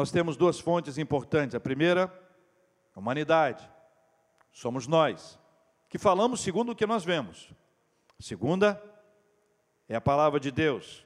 Nós 0.01 0.11
temos 0.11 0.35
duas 0.35 0.59
fontes 0.59 0.97
importantes. 0.97 1.55
A 1.55 1.61
primeira, 1.61 2.11
a 2.97 2.99
humanidade. 2.99 3.71
Somos 4.51 4.87
nós, 4.87 5.39
que 5.91 5.99
falamos 5.99 6.41
segundo 6.41 6.73
o 6.73 6.75
que 6.75 6.87
nós 6.87 7.05
vemos. 7.05 7.53
A 8.19 8.23
segunda 8.23 8.83
é 9.87 9.95
a 9.95 10.01
palavra 10.01 10.41
de 10.41 10.51
Deus. 10.51 11.05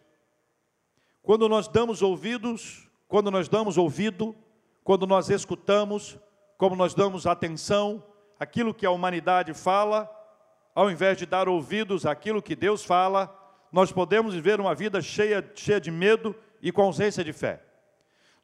Quando 1.24 1.48
nós 1.48 1.66
damos 1.66 2.02
ouvidos, 2.02 2.88
quando 3.09 3.33
nós 3.33 3.48
damos 3.48 3.76
ouvido, 3.76 4.33
quando 4.85 5.09
nós 5.09 5.28
escutamos, 5.28 6.16
como 6.57 6.76
nós 6.76 6.94
damos 6.94 7.26
atenção 7.26 8.00
àquilo 8.38 8.72
que 8.72 8.87
a 8.87 8.92
humanidade 8.92 9.52
fala, 9.54 10.09
ao 10.72 10.88
invés 10.88 11.18
de 11.18 11.26
dar 11.26 11.48
ouvidos 11.48 12.07
àquilo 12.07 12.40
que 12.40 12.54
Deus 12.54 12.85
fala, 12.85 13.28
nós 13.72 13.90
podemos 13.90 14.35
viver 14.35 14.61
uma 14.61 14.72
vida 14.72 15.02
cheia, 15.02 15.44
cheia 15.57 15.80
de 15.80 15.90
medo 15.90 16.33
e 16.62 16.70
com 16.70 16.83
ausência 16.83 17.24
de 17.24 17.33
fé. 17.33 17.63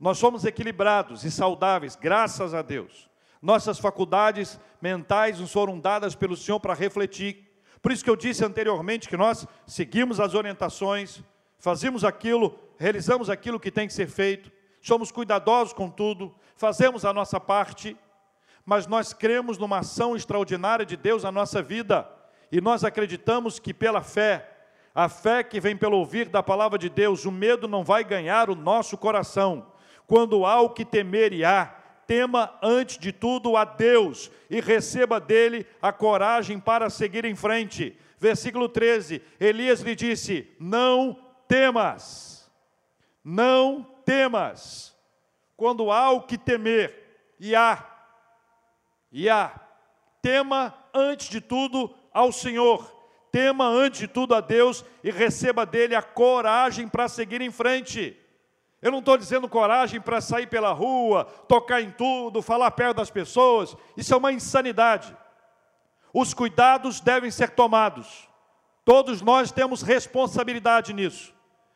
Nós 0.01 0.17
somos 0.17 0.47
equilibrados 0.47 1.25
e 1.25 1.31
saudáveis, 1.31 1.95
graças 1.95 2.55
a 2.55 2.63
Deus. 2.63 3.11
Nossas 3.43 3.79
faculdades 3.79 4.59
mentais 4.81 5.39
nos 5.39 5.53
foram 5.53 5.79
dadas 5.79 6.15
pelo 6.15 6.35
Senhor 6.35 6.59
para 6.59 6.73
refletir. 6.73 7.47
Por 7.83 7.93
isso 7.93 8.03
que 8.03 8.09
eu 8.09 8.17
disse 8.17 8.43
anteriormente 8.43 9.11
que 9.11 9.17
nós 9.17 9.47
seguimos 9.67 10.19
as 10.19 10.33
orientações, 10.35 11.23
fazemos 11.59 12.03
aquilo, 12.03 12.59
realizamos 12.79 13.29
aquilo 13.29 13.61
que 13.61 13.71
tem 13.71 13.87
que 13.87 13.93
ser 13.93 14.09
feito, 14.09 14.51
somos 14.81 15.13
cuidadosos 15.13 15.75
com 15.75 15.91
tudo, 15.91 16.35
fazemos 16.57 17.05
a 17.05 17.13
nossa 17.13 17.39
parte, 17.39 17.95
mas 18.65 18.87
nós 18.87 19.13
cremos 19.13 19.59
numa 19.59 19.81
ação 19.81 20.17
extraordinária 20.17 20.87
de 20.87 20.97
Deus 20.97 21.25
na 21.25 21.33
nossa 21.33 21.63
vida, 21.63 22.09
e 22.51 22.59
nós 22.59 22.85
acreditamos 22.85 23.59
que 23.59 23.75
pela 23.75 24.01
fé, 24.01 24.49
a 24.95 25.11
fé 25.11 25.43
que 25.43 25.61
vem 25.61 25.77
pelo 25.77 25.99
ouvir 25.99 26.31
da 26.31 26.43
palavra 26.43 26.79
de 26.79 26.89
Deus, 26.89 27.27
o 27.27 27.31
medo 27.31 27.69
não 27.69 27.85
vai 27.85 28.03
ganhar 28.03 28.49
o 28.49 28.55
nosso 28.55 28.97
coração. 28.97 29.70
Quando 30.11 30.44
há 30.44 30.61
o 30.61 30.70
que 30.70 30.85
temer 30.85 31.33
e 31.33 31.44
há, 31.44 31.66
tema 32.05 32.59
antes 32.61 32.99
de 32.99 33.12
tudo 33.12 33.57
a 33.57 33.64
Deus 33.64 34.29
e 34.51 34.61
receba 34.61 35.20
dele 35.20 35.64
a 35.81 35.92
coragem 35.92 36.59
para 36.59 36.90
seguir 36.90 37.25
em 37.25 37.37
frente. 37.37 37.96
Versículo 38.18 38.68
13: 38.68 39.23
Elias 39.38 39.83
lhe 39.83 39.94
disse: 39.94 40.51
Não 40.59 41.16
temas, 41.46 42.51
não 43.23 43.85
temas. 44.05 44.92
Quando 45.57 45.92
há 45.92 46.11
o 46.11 46.23
que 46.23 46.37
temer, 46.37 47.33
e 47.38 47.55
há, 47.55 47.88
e 49.12 49.29
há, 49.29 49.61
tema 50.20 50.75
antes 50.92 51.29
de 51.29 51.40
tudo 51.40 51.94
ao 52.12 52.33
Senhor, 52.33 52.85
tema 53.31 53.68
antes 53.68 54.01
de 54.01 54.09
tudo 54.09 54.35
a 54.35 54.40
Deus 54.40 54.85
e 55.05 55.11
receba 55.12 55.64
dele 55.64 55.94
a 55.94 56.03
coragem 56.03 56.88
para 56.88 57.07
seguir 57.07 57.40
em 57.40 57.53
frente. 57.53 58.20
Eu 58.83 58.90
não 58.90 59.01
estou 59.01 59.16
dizendo 59.16 59.49
coragem 59.49 60.01
para 60.01 60.21
sair 60.21 60.47
pela 60.47 60.73
rua, 60.73 61.25
tocar 61.47 61.83
em 61.83 61.90
tudo, 61.90 62.40
falar 62.40 62.71
perto 62.71 62.97
das 62.97 63.11
pessoas, 63.11 63.77
isso 63.97 64.14
é 64.14 64.16
uma 64.16 64.33
insanidade. 64.33 65.14
Os 66.12 66.33
cuidados 66.33 67.01
devem 67.01 67.31
ser 67.31 67.51
tomados, 67.51 68.29
todos 68.85 69.21
nós 69.21 69.53
temos 69.53 69.83
responsabilidade 69.83 70.93
nisso. 70.93 71.35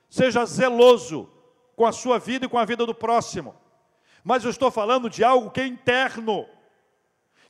Seja 0.08 0.46
zeloso, 0.46 1.30
com 1.76 1.84
a 1.84 1.92
sua 1.92 2.18
vida 2.18 2.46
e 2.46 2.48
com 2.48 2.58
a 2.58 2.64
vida 2.64 2.86
do 2.86 2.94
próximo. 2.94 3.54
Mas 4.22 4.44
eu 4.44 4.50
estou 4.50 4.70
falando 4.70 5.10
de 5.10 5.22
algo 5.22 5.50
que 5.50 5.60
é 5.60 5.66
interno, 5.66 6.46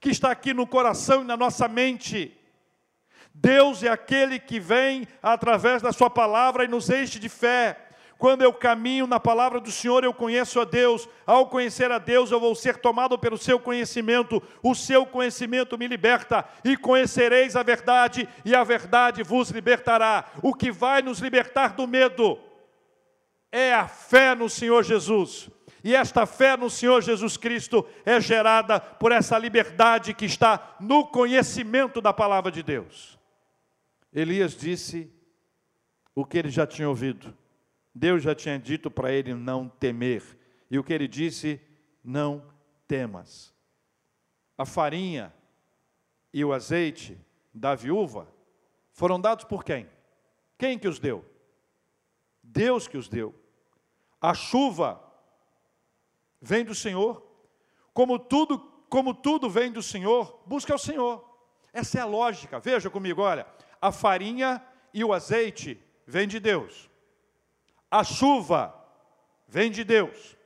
que 0.00 0.10
está 0.10 0.30
aqui 0.30 0.52
no 0.52 0.66
coração 0.66 1.22
e 1.22 1.26
na 1.26 1.36
nossa 1.36 1.68
mente. 1.68 2.36
Deus 3.32 3.82
é 3.82 3.88
aquele 3.88 4.38
que 4.38 4.58
vem 4.58 5.06
através 5.22 5.82
da 5.82 5.92
Sua 5.92 6.10
palavra 6.10 6.64
e 6.64 6.68
nos 6.68 6.90
enche 6.90 7.18
de 7.18 7.28
fé. 7.28 7.83
Quando 8.18 8.42
eu 8.42 8.52
caminho 8.52 9.06
na 9.06 9.18
palavra 9.18 9.60
do 9.60 9.70
Senhor, 9.70 10.04
eu 10.04 10.14
conheço 10.14 10.60
a 10.60 10.64
Deus. 10.64 11.08
Ao 11.26 11.48
conhecer 11.48 11.90
a 11.90 11.98
Deus, 11.98 12.30
eu 12.30 12.40
vou 12.40 12.54
ser 12.54 12.76
tomado 12.76 13.18
pelo 13.18 13.36
seu 13.36 13.58
conhecimento. 13.58 14.42
O 14.62 14.74
seu 14.74 15.04
conhecimento 15.04 15.76
me 15.76 15.86
liberta. 15.86 16.44
E 16.64 16.76
conhecereis 16.76 17.56
a 17.56 17.62
verdade, 17.62 18.28
e 18.44 18.54
a 18.54 18.64
verdade 18.64 19.22
vos 19.22 19.50
libertará. 19.50 20.26
O 20.42 20.54
que 20.54 20.70
vai 20.70 21.02
nos 21.02 21.18
libertar 21.18 21.74
do 21.74 21.86
medo 21.86 22.38
é 23.50 23.74
a 23.74 23.86
fé 23.86 24.34
no 24.34 24.48
Senhor 24.48 24.82
Jesus. 24.82 25.50
E 25.82 25.94
esta 25.94 26.24
fé 26.24 26.56
no 26.56 26.70
Senhor 26.70 27.02
Jesus 27.02 27.36
Cristo 27.36 27.86
é 28.06 28.18
gerada 28.18 28.80
por 28.80 29.12
essa 29.12 29.36
liberdade 29.36 30.14
que 30.14 30.24
está 30.24 30.76
no 30.80 31.06
conhecimento 31.06 32.00
da 32.00 32.12
palavra 32.12 32.50
de 32.50 32.62
Deus. 32.62 33.18
Elias 34.12 34.56
disse 34.56 35.12
o 36.14 36.24
que 36.24 36.38
ele 36.38 36.48
já 36.48 36.66
tinha 36.66 36.88
ouvido. 36.88 37.36
Deus 37.94 38.22
já 38.22 38.34
tinha 38.34 38.58
dito 38.58 38.90
para 38.90 39.12
ele 39.12 39.34
não 39.34 39.68
temer. 39.68 40.22
E 40.70 40.78
o 40.78 40.84
que 40.84 40.92
ele 40.92 41.06
disse? 41.06 41.60
Não 42.02 42.44
temas. 42.88 43.54
A 44.58 44.66
farinha 44.66 45.32
e 46.32 46.44
o 46.44 46.52
azeite 46.52 47.18
da 47.52 47.74
viúva 47.74 48.28
foram 48.92 49.20
dados 49.20 49.44
por 49.44 49.64
quem? 49.64 49.88
Quem 50.58 50.78
que 50.78 50.88
os 50.88 50.98
deu? 50.98 51.24
Deus 52.42 52.88
que 52.88 52.96
os 52.96 53.08
deu. 53.08 53.34
A 54.20 54.34
chuva 54.34 55.00
vem 56.40 56.64
do 56.64 56.74
Senhor. 56.74 57.22
Como 57.92 58.18
tudo, 58.18 58.58
como 58.88 59.14
tudo 59.14 59.48
vem 59.48 59.70
do 59.70 59.82
Senhor, 59.82 60.42
busca 60.46 60.74
o 60.74 60.78
Senhor. 60.78 61.24
Essa 61.72 61.98
é 61.98 62.00
a 62.00 62.06
lógica. 62.06 62.58
Veja 62.58 62.90
comigo, 62.90 63.22
olha 63.22 63.46
a 63.80 63.92
farinha 63.92 64.64
e 64.94 65.04
o 65.04 65.12
azeite 65.12 65.78
vem 66.06 66.26
de 66.26 66.40
Deus. 66.40 66.88
A 67.94 68.02
chuva 68.02 68.74
vem 69.46 69.70
de 69.70 69.84
Deus. 69.84 70.36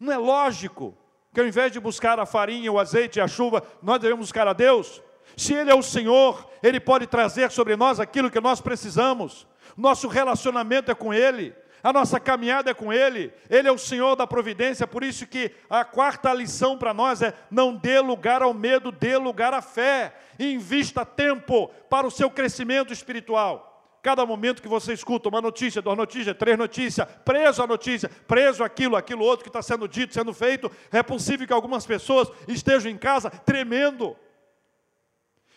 Não 0.00 0.12
é 0.12 0.16
lógico 0.16 0.98
que 1.32 1.38
ao 1.38 1.46
invés 1.46 1.70
de 1.70 1.78
buscar 1.78 2.18
a 2.18 2.26
farinha, 2.26 2.72
o 2.72 2.80
azeite 2.80 3.20
e 3.20 3.22
a 3.22 3.28
chuva, 3.28 3.62
nós 3.80 4.00
devemos 4.00 4.26
buscar 4.26 4.48
a 4.48 4.52
Deus? 4.52 5.00
Se 5.36 5.54
Ele 5.54 5.70
é 5.70 5.74
o 5.74 5.84
Senhor, 5.84 6.50
Ele 6.60 6.80
pode 6.80 7.06
trazer 7.06 7.48
sobre 7.52 7.76
nós 7.76 8.00
aquilo 8.00 8.28
que 8.28 8.40
nós 8.40 8.60
precisamos. 8.60 9.46
Nosso 9.76 10.08
relacionamento 10.08 10.90
é 10.90 10.94
com 10.96 11.14
Ele, 11.14 11.54
a 11.80 11.92
nossa 11.92 12.18
caminhada 12.18 12.72
é 12.72 12.74
com 12.74 12.92
Ele, 12.92 13.32
Ele 13.48 13.68
é 13.68 13.72
o 13.72 13.78
Senhor 13.78 14.16
da 14.16 14.26
providência, 14.26 14.84
por 14.84 15.04
isso 15.04 15.28
que 15.28 15.52
a 15.70 15.84
quarta 15.84 16.34
lição 16.34 16.76
para 16.76 16.92
nós 16.92 17.22
é: 17.22 17.32
não 17.52 17.72
dê 17.72 18.00
lugar 18.00 18.42
ao 18.42 18.52
medo, 18.52 18.90
dê 18.90 19.16
lugar 19.16 19.54
à 19.54 19.62
fé, 19.62 20.12
invista 20.40 21.06
tempo 21.06 21.68
para 21.88 22.04
o 22.04 22.10
seu 22.10 22.28
crescimento 22.28 22.92
espiritual. 22.92 23.69
Cada 24.02 24.24
momento 24.24 24.62
que 24.62 24.68
você 24.68 24.94
escuta 24.94 25.28
uma 25.28 25.42
notícia, 25.42 25.82
duas 25.82 25.96
notícias, 25.96 26.36
três 26.36 26.56
notícias, 26.56 27.06
preso 27.22 27.62
a 27.62 27.66
notícia, 27.66 28.10
preso 28.26 28.64
aquilo, 28.64 28.96
aquilo 28.96 29.24
outro 29.24 29.42
que 29.42 29.50
está 29.50 29.60
sendo 29.60 29.86
dito, 29.86 30.14
sendo 30.14 30.32
feito, 30.32 30.70
é 30.90 31.02
possível 31.02 31.46
que 31.46 31.52
algumas 31.52 31.84
pessoas 31.84 32.30
estejam 32.48 32.90
em 32.90 32.96
casa 32.96 33.28
tremendo. 33.28 34.16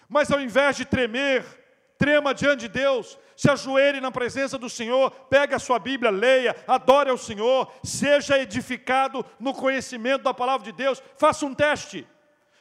Mas 0.10 0.30
ao 0.30 0.42
invés 0.42 0.76
de 0.76 0.84
tremer, 0.84 1.46
trema 1.98 2.34
diante 2.34 2.62
de 2.62 2.68
Deus, 2.68 3.18
se 3.36 3.50
ajoelhe 3.50 4.02
na 4.02 4.12
presença 4.12 4.58
do 4.58 4.70
Senhor, 4.70 5.10
pegue 5.30 5.56
a 5.56 5.60
sua 5.60 5.80
Bíblia, 5.80 6.12
leia, 6.12 6.54
adore 6.68 7.10
ao 7.10 7.18
Senhor, 7.18 7.72
seja 7.82 8.38
edificado 8.38 9.26
no 9.40 9.54
conhecimento 9.54 10.24
da 10.24 10.34
palavra 10.34 10.66
de 10.66 10.74
Deus, 10.74 11.02
faça 11.16 11.46
um 11.46 11.54
teste, 11.54 12.06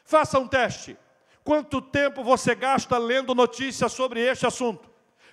faça 0.05 0.38
um 0.38 0.47
teste. 0.47 0.97
Quanto 1.42 1.83
tempo 1.83 2.23
você 2.23 2.55
gasta 2.55 2.97
lendo 2.99 3.35
notícias 3.35 3.92
sobre 3.92 4.21
este 4.21 4.47
assunto? 4.47 4.91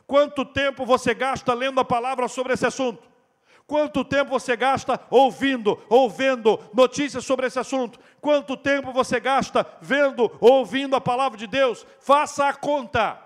Quanto 0.09 0.43
tempo 0.43 0.87
você 0.87 1.13
gasta 1.13 1.53
lendo 1.53 1.79
a 1.79 1.85
palavra 1.85 2.27
sobre 2.27 2.53
esse 2.53 2.65
assunto? 2.65 3.03
Quanto 3.67 4.03
tempo 4.03 4.31
você 4.31 4.55
gasta 4.55 4.99
ouvindo, 5.07 5.79
ouvendo 5.87 6.59
notícias 6.73 7.23
sobre 7.23 7.45
esse 7.45 7.59
assunto? 7.59 7.99
Quanto 8.19 8.57
tempo 8.57 8.91
você 8.91 9.19
gasta 9.19 9.63
vendo, 9.79 10.35
ouvindo 10.41 10.95
a 10.95 10.99
palavra 10.99 11.37
de 11.37 11.45
Deus? 11.45 11.85
Faça 11.99 12.47
a 12.47 12.53
conta. 12.55 13.21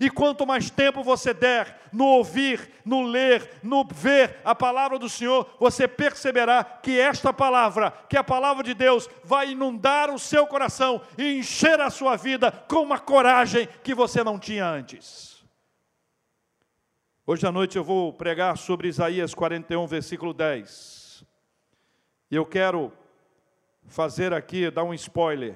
E 0.00 0.08
quanto 0.08 0.46
mais 0.46 0.70
tempo 0.70 1.02
você 1.02 1.34
der 1.34 1.78
no 1.92 2.06
ouvir, 2.06 2.66
no 2.82 3.02
ler, 3.02 3.60
no 3.62 3.86
ver 3.92 4.40
a 4.42 4.54
palavra 4.54 4.98
do 4.98 5.10
Senhor, 5.10 5.46
você 5.60 5.86
perceberá 5.86 6.64
que 6.64 6.98
esta 6.98 7.30
palavra, 7.30 7.92
que 8.08 8.16
a 8.16 8.24
palavra 8.24 8.62
de 8.62 8.72
Deus, 8.72 9.06
vai 9.22 9.50
inundar 9.50 10.10
o 10.10 10.18
seu 10.18 10.46
coração 10.46 11.02
e 11.18 11.40
encher 11.40 11.78
a 11.78 11.90
sua 11.90 12.16
vida 12.16 12.50
com 12.66 12.76
uma 12.76 12.98
coragem 12.98 13.68
que 13.84 13.94
você 13.94 14.24
não 14.24 14.38
tinha 14.38 14.64
antes. 14.64 15.31
Hoje 17.24 17.46
à 17.46 17.52
noite 17.52 17.78
eu 17.78 17.84
vou 17.84 18.12
pregar 18.12 18.58
sobre 18.58 18.88
Isaías 18.88 19.32
41, 19.32 19.86
versículo 19.86 20.34
10. 20.34 21.24
E 22.28 22.34
eu 22.34 22.44
quero 22.44 22.92
fazer 23.86 24.32
aqui, 24.32 24.68
dar 24.72 24.82
um 24.82 24.92
spoiler. 24.92 25.54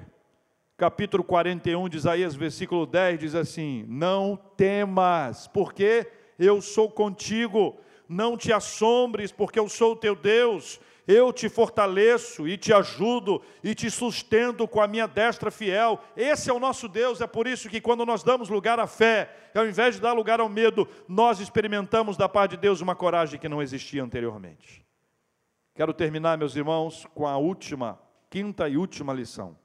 Capítulo 0.77 1.25
41 1.25 1.89
de 1.89 1.97
Isaías, 1.97 2.35
versículo 2.35 2.85
10, 2.85 3.19
diz 3.19 3.35
assim: 3.35 3.83
Não 3.89 4.37
temas, 4.55 5.49
porque 5.49 6.09
eu 6.39 6.61
sou 6.61 6.89
contigo, 6.89 7.75
não 8.07 8.37
te 8.37 8.53
assombres, 8.53 9.33
porque 9.33 9.59
eu 9.59 9.67
sou 9.67 9.91
o 9.91 9.97
teu 9.97 10.15
Deus, 10.15 10.79
eu 11.07 11.31
te 11.31 11.47
fortaleço 11.47 12.45
e 12.47 12.57
te 12.57 12.73
ajudo 12.73 13.41
e 13.63 13.73
te 13.73 13.89
sustento 13.89 14.67
com 14.67 14.81
a 14.81 14.87
minha 14.87 15.07
destra 15.07 15.49
fiel. 15.49 16.01
Esse 16.17 16.49
é 16.49 16.53
o 16.53 16.59
nosso 16.59 16.89
Deus, 16.89 17.21
é 17.21 17.27
por 17.27 17.47
isso 17.47 17.69
que 17.69 17.79
quando 17.79 18.05
nós 18.05 18.23
damos 18.23 18.49
lugar 18.49 18.77
à 18.77 18.85
fé, 18.85 19.33
ao 19.55 19.65
invés 19.65 19.95
de 19.95 20.01
dar 20.01 20.11
lugar 20.11 20.41
ao 20.41 20.49
medo, 20.49 20.87
nós 21.07 21.39
experimentamos 21.39 22.17
da 22.17 22.27
parte 22.27 22.51
de 22.51 22.57
Deus 22.57 22.81
uma 22.81 22.95
coragem 22.95 23.39
que 23.39 23.47
não 23.47 23.61
existia 23.61 24.03
anteriormente. 24.03 24.85
Quero 25.73 25.93
terminar, 25.93 26.37
meus 26.37 26.55
irmãos, 26.55 27.07
com 27.15 27.25
a 27.25 27.37
última, 27.37 27.97
quinta 28.29 28.67
e 28.67 28.75
última 28.75 29.13
lição. 29.13 29.57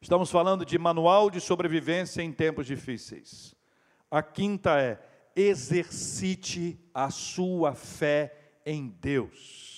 Estamos 0.00 0.32
falando 0.32 0.66
de 0.66 0.76
manual 0.78 1.30
de 1.30 1.40
sobrevivência 1.40 2.22
em 2.22 2.32
tempos 2.32 2.66
difíceis. 2.66 3.54
A 4.10 4.20
quinta 4.20 4.80
é: 4.80 5.00
exercite 5.36 6.76
a 6.92 7.08
sua 7.08 7.74
fé 7.74 8.34
em 8.66 8.88
Deus. 8.88 9.71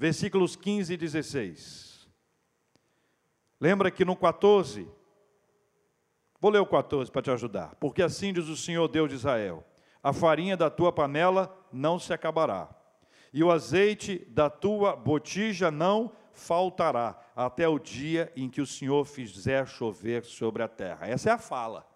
Versículos 0.00 0.56
15 0.56 0.94
e 0.94 0.96
16. 0.96 2.08
Lembra 3.60 3.90
que 3.90 4.02
no 4.02 4.16
14, 4.16 4.88
vou 6.40 6.50
ler 6.50 6.58
o 6.58 6.64
14 6.64 7.12
para 7.12 7.20
te 7.20 7.30
ajudar. 7.30 7.74
Porque 7.74 8.02
assim 8.02 8.32
diz 8.32 8.48
o 8.48 8.56
Senhor 8.56 8.88
Deus 8.88 9.10
de 9.10 9.16
Israel: 9.16 9.62
a 10.02 10.10
farinha 10.10 10.56
da 10.56 10.70
tua 10.70 10.90
panela 10.90 11.54
não 11.70 11.98
se 11.98 12.14
acabará, 12.14 12.74
e 13.30 13.44
o 13.44 13.50
azeite 13.50 14.24
da 14.30 14.48
tua 14.48 14.96
botija 14.96 15.70
não 15.70 16.16
faltará 16.32 17.20
até 17.36 17.68
o 17.68 17.78
dia 17.78 18.32
em 18.34 18.48
que 18.48 18.62
o 18.62 18.66
Senhor 18.66 19.04
fizer 19.04 19.66
chover 19.66 20.24
sobre 20.24 20.62
a 20.62 20.68
terra. 20.68 21.08
Essa 21.08 21.28
é 21.28 21.32
a 21.34 21.38
fala. 21.38 21.86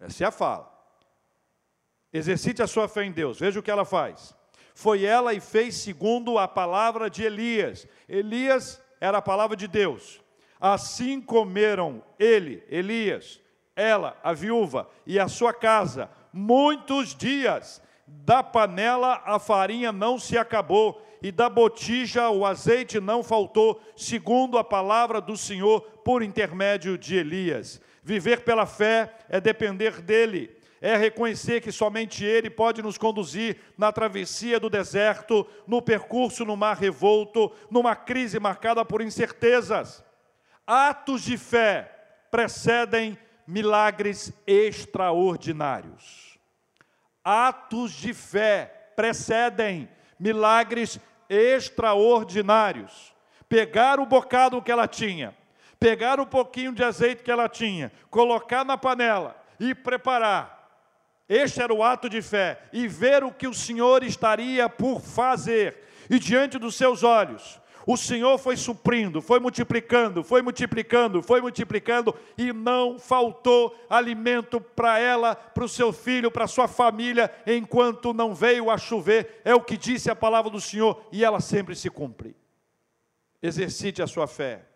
Essa 0.00 0.24
é 0.24 0.26
a 0.26 0.30
fala. 0.30 0.74
Exercite 2.10 2.62
a 2.62 2.66
sua 2.66 2.88
fé 2.88 3.04
em 3.04 3.12
Deus. 3.12 3.38
Veja 3.38 3.60
o 3.60 3.62
que 3.62 3.70
ela 3.70 3.84
faz. 3.84 4.37
Foi 4.78 5.04
ela 5.04 5.34
e 5.34 5.40
fez 5.40 5.74
segundo 5.74 6.38
a 6.38 6.46
palavra 6.46 7.10
de 7.10 7.24
Elias. 7.24 7.84
Elias 8.08 8.80
era 9.00 9.18
a 9.18 9.20
palavra 9.20 9.56
de 9.56 9.66
Deus. 9.66 10.20
Assim 10.60 11.20
comeram 11.20 12.00
ele, 12.16 12.62
Elias, 12.70 13.40
ela, 13.74 14.16
a 14.22 14.32
viúva, 14.32 14.88
e 15.04 15.18
a 15.18 15.26
sua 15.26 15.52
casa, 15.52 16.08
muitos 16.32 17.12
dias. 17.12 17.82
Da 18.06 18.40
panela 18.40 19.20
a 19.24 19.40
farinha 19.40 19.90
não 19.90 20.16
se 20.16 20.38
acabou, 20.38 21.04
e 21.20 21.32
da 21.32 21.48
botija 21.48 22.30
o 22.30 22.46
azeite 22.46 23.00
não 23.00 23.24
faltou, 23.24 23.82
segundo 23.96 24.58
a 24.58 24.62
palavra 24.62 25.20
do 25.20 25.36
Senhor 25.36 25.80
por 26.04 26.22
intermédio 26.22 26.96
de 26.96 27.16
Elias. 27.16 27.80
Viver 28.00 28.44
pela 28.44 28.64
fé 28.64 29.12
é 29.28 29.40
depender 29.40 30.00
dele, 30.00 30.56
é 30.80 30.96
reconhecer 30.96 31.60
que 31.60 31.72
somente 31.72 32.24
Ele 32.24 32.48
pode 32.48 32.82
nos 32.82 32.96
conduzir 32.96 33.58
na 33.76 33.90
travessia 33.90 34.60
do 34.60 34.70
deserto, 34.70 35.46
no 35.66 35.82
percurso 35.82 36.44
no 36.44 36.56
mar 36.56 36.76
revolto, 36.76 37.52
numa 37.70 37.96
crise 37.96 38.38
marcada 38.38 38.84
por 38.84 39.02
incertezas. 39.02 40.04
Atos 40.66 41.22
de 41.22 41.36
fé 41.36 41.92
precedem 42.30 43.18
milagres 43.46 44.32
extraordinários. 44.46 46.38
Atos 47.24 47.92
de 47.92 48.12
fé 48.12 48.92
precedem 48.94 49.88
milagres 50.18 51.00
extraordinários. 51.28 53.14
Pegar 53.48 53.98
o 53.98 54.06
bocado 54.06 54.62
que 54.62 54.70
ela 54.70 54.86
tinha, 54.86 55.34
pegar 55.80 56.20
o 56.20 56.26
pouquinho 56.26 56.72
de 56.72 56.84
azeite 56.84 57.22
que 57.22 57.30
ela 57.30 57.48
tinha, 57.48 57.90
colocar 58.10 58.64
na 58.64 58.76
panela 58.76 59.36
e 59.58 59.74
preparar. 59.74 60.57
Este 61.28 61.60
era 61.60 61.74
o 61.74 61.82
ato 61.82 62.08
de 62.08 62.22
fé, 62.22 62.62
e 62.72 62.88
ver 62.88 63.22
o 63.22 63.30
que 63.30 63.46
o 63.46 63.52
Senhor 63.52 64.02
estaria 64.02 64.68
por 64.68 65.00
fazer. 65.00 65.76
E 66.08 66.18
diante 66.18 66.58
dos 66.58 66.74
seus 66.74 67.02
olhos, 67.02 67.60
o 67.90 67.96
Senhor 67.96 68.36
foi 68.36 68.54
suprindo, 68.54 69.22
foi 69.22 69.40
multiplicando, 69.40 70.22
foi 70.22 70.42
multiplicando, 70.42 71.22
foi 71.22 71.40
multiplicando 71.40 72.14
e 72.36 72.52
não 72.52 72.98
faltou 72.98 73.74
alimento 73.88 74.60
para 74.60 74.98
ela, 74.98 75.34
para 75.34 75.64
o 75.64 75.68
seu 75.68 75.90
filho, 75.90 76.30
para 76.30 76.44
a 76.44 76.48
sua 76.48 76.68
família, 76.68 77.32
enquanto 77.46 78.12
não 78.12 78.34
veio 78.34 78.70
a 78.70 78.76
chover. 78.76 79.40
É 79.42 79.54
o 79.54 79.62
que 79.62 79.76
disse 79.76 80.10
a 80.10 80.14
palavra 80.14 80.50
do 80.50 80.60
Senhor 80.60 81.02
e 81.10 81.24
ela 81.24 81.40
sempre 81.40 81.74
se 81.74 81.88
cumpre. 81.88 82.36
Exercite 83.42 84.02
a 84.02 84.06
sua 84.06 84.26
fé. 84.26 84.66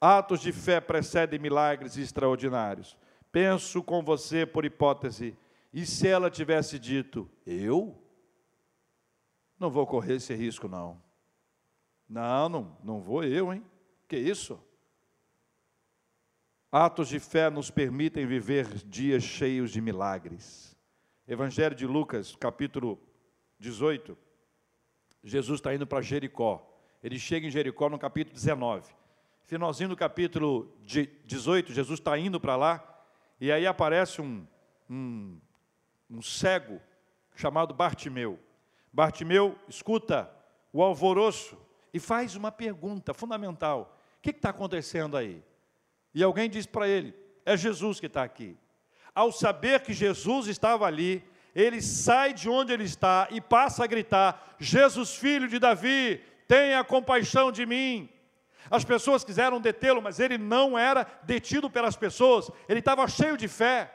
Atos 0.00 0.40
de 0.40 0.50
fé 0.50 0.80
precedem 0.80 1.38
milagres 1.38 1.98
extraordinários. 1.98 2.96
Penso 3.30 3.82
com 3.82 4.02
você 4.02 4.46
por 4.46 4.64
hipótese, 4.64 5.36
e 5.76 5.84
se 5.84 6.06
ela 6.06 6.30
tivesse 6.30 6.78
dito, 6.78 7.28
eu? 7.44 8.00
Não 9.58 9.68
vou 9.68 9.84
correr 9.84 10.14
esse 10.14 10.32
risco, 10.32 10.68
não. 10.68 11.02
Não, 12.08 12.48
não, 12.48 12.78
não 12.84 13.00
vou 13.00 13.24
eu, 13.24 13.52
hein? 13.52 13.64
Que 14.06 14.16
isso? 14.16 14.62
Atos 16.70 17.08
de 17.08 17.18
fé 17.18 17.50
nos 17.50 17.72
permitem 17.72 18.24
viver 18.24 18.68
dias 18.84 19.24
cheios 19.24 19.72
de 19.72 19.80
milagres. 19.80 20.76
Evangelho 21.26 21.74
de 21.74 21.88
Lucas, 21.88 22.36
capítulo 22.36 22.96
18. 23.58 24.16
Jesus 25.24 25.58
está 25.58 25.74
indo 25.74 25.88
para 25.88 26.02
Jericó. 26.02 26.64
Ele 27.02 27.18
chega 27.18 27.48
em 27.48 27.50
Jericó 27.50 27.88
no 27.88 27.98
capítulo 27.98 28.32
19. 28.32 28.94
Finalzinho 29.42 29.88
do 29.88 29.96
capítulo 29.96 30.72
18, 30.84 31.72
Jesus 31.72 31.98
está 31.98 32.16
indo 32.16 32.40
para 32.40 32.54
lá. 32.54 33.04
E 33.40 33.50
aí 33.50 33.66
aparece 33.66 34.22
um, 34.22 34.46
um, 34.88 35.40
um 36.10 36.22
cego 36.22 36.80
chamado 37.34 37.74
Bartimeu. 37.74 38.38
Bartimeu 38.92 39.58
escuta 39.68 40.30
o 40.72 40.82
alvoroço 40.82 41.58
e 41.92 41.98
faz 41.98 42.36
uma 42.36 42.52
pergunta 42.52 43.12
fundamental: 43.12 43.98
o 44.18 44.22
que 44.22 44.30
está 44.30 44.50
acontecendo 44.50 45.16
aí? 45.16 45.42
E 46.14 46.22
alguém 46.22 46.48
diz 46.48 46.66
para 46.66 46.88
ele: 46.88 47.14
é 47.44 47.56
Jesus 47.56 48.00
que 48.00 48.06
está 48.06 48.22
aqui. 48.22 48.56
Ao 49.14 49.30
saber 49.30 49.80
que 49.80 49.92
Jesus 49.92 50.48
estava 50.48 50.86
ali, 50.86 51.24
ele 51.54 51.80
sai 51.80 52.32
de 52.32 52.48
onde 52.48 52.72
ele 52.72 52.84
está 52.84 53.28
e 53.30 53.40
passa 53.40 53.84
a 53.84 53.86
gritar: 53.86 54.56
Jesus, 54.58 55.14
filho 55.14 55.48
de 55.48 55.58
Davi, 55.58 56.22
tenha 56.48 56.84
compaixão 56.84 57.50
de 57.50 57.64
mim. 57.64 58.08
As 58.70 58.84
pessoas 58.84 59.24
quiseram 59.24 59.60
detê-lo, 59.60 60.00
mas 60.00 60.18
ele 60.18 60.38
não 60.38 60.78
era 60.78 61.06
detido 61.22 61.68
pelas 61.68 61.96
pessoas, 61.96 62.50
ele 62.68 62.78
estava 62.78 63.06
cheio 63.06 63.36
de 63.36 63.46
fé, 63.46 63.92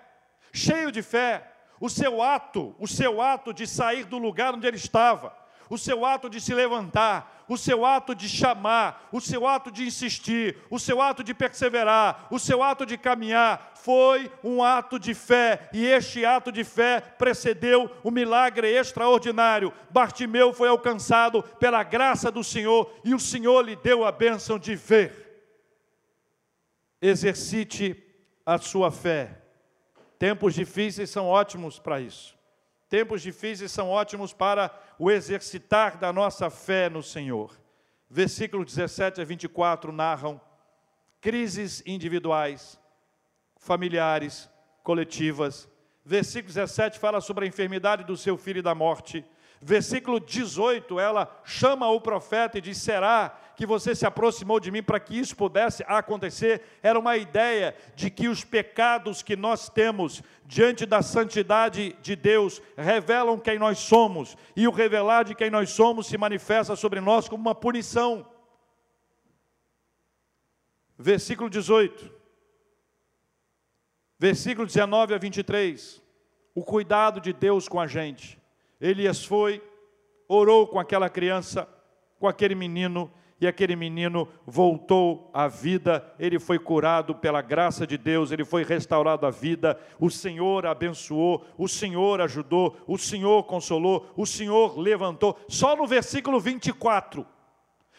cheio 0.53 0.91
de 0.91 1.01
fé 1.01 1.48
o 1.79 1.89
seu 1.89 2.21
ato, 2.21 2.75
o 2.77 2.87
seu 2.87 3.21
ato 3.21 3.53
de 3.53 3.65
sair 3.65 4.05
do 4.05 4.17
lugar 4.17 4.53
onde 4.53 4.67
ele 4.67 4.77
estava, 4.77 5.33
o 5.69 5.77
seu 5.77 6.03
ato 6.03 6.29
de 6.29 6.41
se 6.41 6.53
levantar, 6.53 7.45
o 7.47 7.57
seu 7.57 7.85
ato 7.85 8.13
de 8.13 8.27
chamar, 8.27 9.07
o 9.11 9.21
seu 9.21 9.47
ato 9.47 9.71
de 9.71 9.83
insistir, 9.83 10.57
o 10.69 10.79
seu 10.79 11.01
ato 11.01 11.23
de 11.23 11.33
perseverar, 11.33 12.27
o 12.31 12.39
seu 12.39 12.61
ato 12.61 12.85
de 12.85 12.97
caminhar, 12.97 13.71
foi 13.75 14.31
um 14.43 14.63
ato 14.63 14.99
de 14.99 15.13
fé, 15.13 15.69
e 15.71 15.85
este 15.85 16.25
ato 16.25 16.51
de 16.51 16.63
fé 16.63 16.99
precedeu 16.99 17.89
o 18.03 18.11
milagre 18.11 18.67
extraordinário. 18.67 19.71
Bartimeu 19.89 20.53
foi 20.53 20.67
alcançado 20.67 21.41
pela 21.41 21.83
graça 21.83 22.31
do 22.31 22.43
Senhor, 22.43 22.91
e 23.03 23.13
o 23.13 23.19
Senhor 23.19 23.61
lhe 23.61 23.75
deu 23.75 24.03
a 24.03 24.11
bênção 24.11 24.59
de 24.59 24.75
ver. 24.75 25.27
Exercite 27.01 28.03
a 28.45 28.57
sua 28.57 28.91
fé 28.91 29.48
Tempos 30.19 30.53
difíceis 30.53 31.09
são 31.09 31.27
ótimos 31.27 31.79
para 31.79 32.01
isso. 32.01 32.37
Tempos 32.89 33.21
difíceis 33.21 33.71
são 33.71 33.89
ótimos 33.89 34.33
para 34.33 34.69
o 34.99 35.09
exercitar 35.09 35.97
da 35.97 36.11
nossa 36.11 36.49
fé 36.49 36.89
no 36.89 37.01
Senhor. 37.01 37.57
Versículos 38.09 38.65
17 38.65 39.21
a 39.21 39.23
24 39.23 39.93
narram 39.93 40.41
crises 41.21 41.81
individuais, 41.85 42.77
familiares, 43.57 44.49
coletivas. 44.83 45.69
Versículo 46.03 46.53
17 46.53 46.99
fala 46.99 47.21
sobre 47.21 47.45
a 47.45 47.47
enfermidade 47.47 48.03
do 48.03 48.17
seu 48.17 48.35
filho 48.35 48.59
e 48.59 48.63
da 48.63 48.75
morte. 48.75 49.25
Versículo 49.61 50.19
18, 50.19 50.99
ela 50.99 51.41
chama 51.45 51.89
o 51.89 52.01
profeta 52.01 52.57
e 52.57 52.61
diz: 52.61 52.77
Será 52.77 53.37
que 53.59 53.65
você 53.65 53.93
se 53.93 54.05
aproximou 54.05 54.57
de 54.57 54.71
mim 54.71 54.81
para 54.81 55.01
que 55.01 55.19
isso 55.19 55.35
pudesse 55.35 55.83
acontecer? 55.85 56.61
Era 56.81 56.97
uma 56.97 57.17
ideia 57.17 57.75
de 57.93 58.09
que 58.09 58.29
os 58.29 58.41
pecados 58.41 59.21
que 59.21 59.35
nós 59.35 59.67
temos 59.67 60.23
diante 60.45 60.85
da 60.85 61.01
santidade 61.01 61.91
de 62.01 62.15
Deus 62.15 62.61
revelam 62.77 63.37
quem 63.37 63.59
nós 63.59 63.79
somos, 63.79 64.37
e 64.55 64.65
o 64.65 64.71
revelar 64.71 65.25
de 65.25 65.35
quem 65.35 65.49
nós 65.49 65.71
somos 65.71 66.07
se 66.07 66.17
manifesta 66.17 66.73
sobre 66.77 67.01
nós 67.01 67.27
como 67.27 67.41
uma 67.41 67.53
punição. 67.53 68.25
Versículo 70.97 71.49
18, 71.49 72.09
versículo 74.17 74.65
19 74.65 75.15
a 75.15 75.17
23, 75.17 76.01
o 76.55 76.63
cuidado 76.63 77.19
de 77.19 77.33
Deus 77.33 77.67
com 77.67 77.77
a 77.77 77.87
gente. 77.87 78.39
Elias 78.79 79.25
foi, 79.25 79.61
orou 80.29 80.65
com 80.65 80.79
aquela 80.79 81.09
criança, 81.09 81.67
com 82.17 82.25
aquele 82.25 82.55
menino, 82.55 83.11
e 83.41 83.47
aquele 83.47 83.75
menino 83.75 84.27
voltou 84.45 85.29
à 85.33 85.47
vida, 85.47 86.13
ele 86.19 86.39
foi 86.39 86.59
curado 86.59 87.15
pela 87.15 87.41
graça 87.41 87.87
de 87.87 87.97
Deus, 87.97 88.31
ele 88.31 88.43
foi 88.43 88.63
restaurado 88.63 89.25
à 89.25 89.29
vida, 89.29 89.79
o 89.97 90.09
Senhor 90.09 90.65
abençoou, 90.65 91.45
o 91.57 91.67
Senhor 91.67 92.19
ajudou, 92.19 92.77
o 92.85 92.97
Senhor 92.97 93.43
consolou, 93.43 94.11
o 94.17 94.25
Senhor 94.25 94.77
levantou. 94.77 95.39
Só 95.47 95.75
no 95.75 95.87
versículo 95.87 96.39
24, 96.39 97.25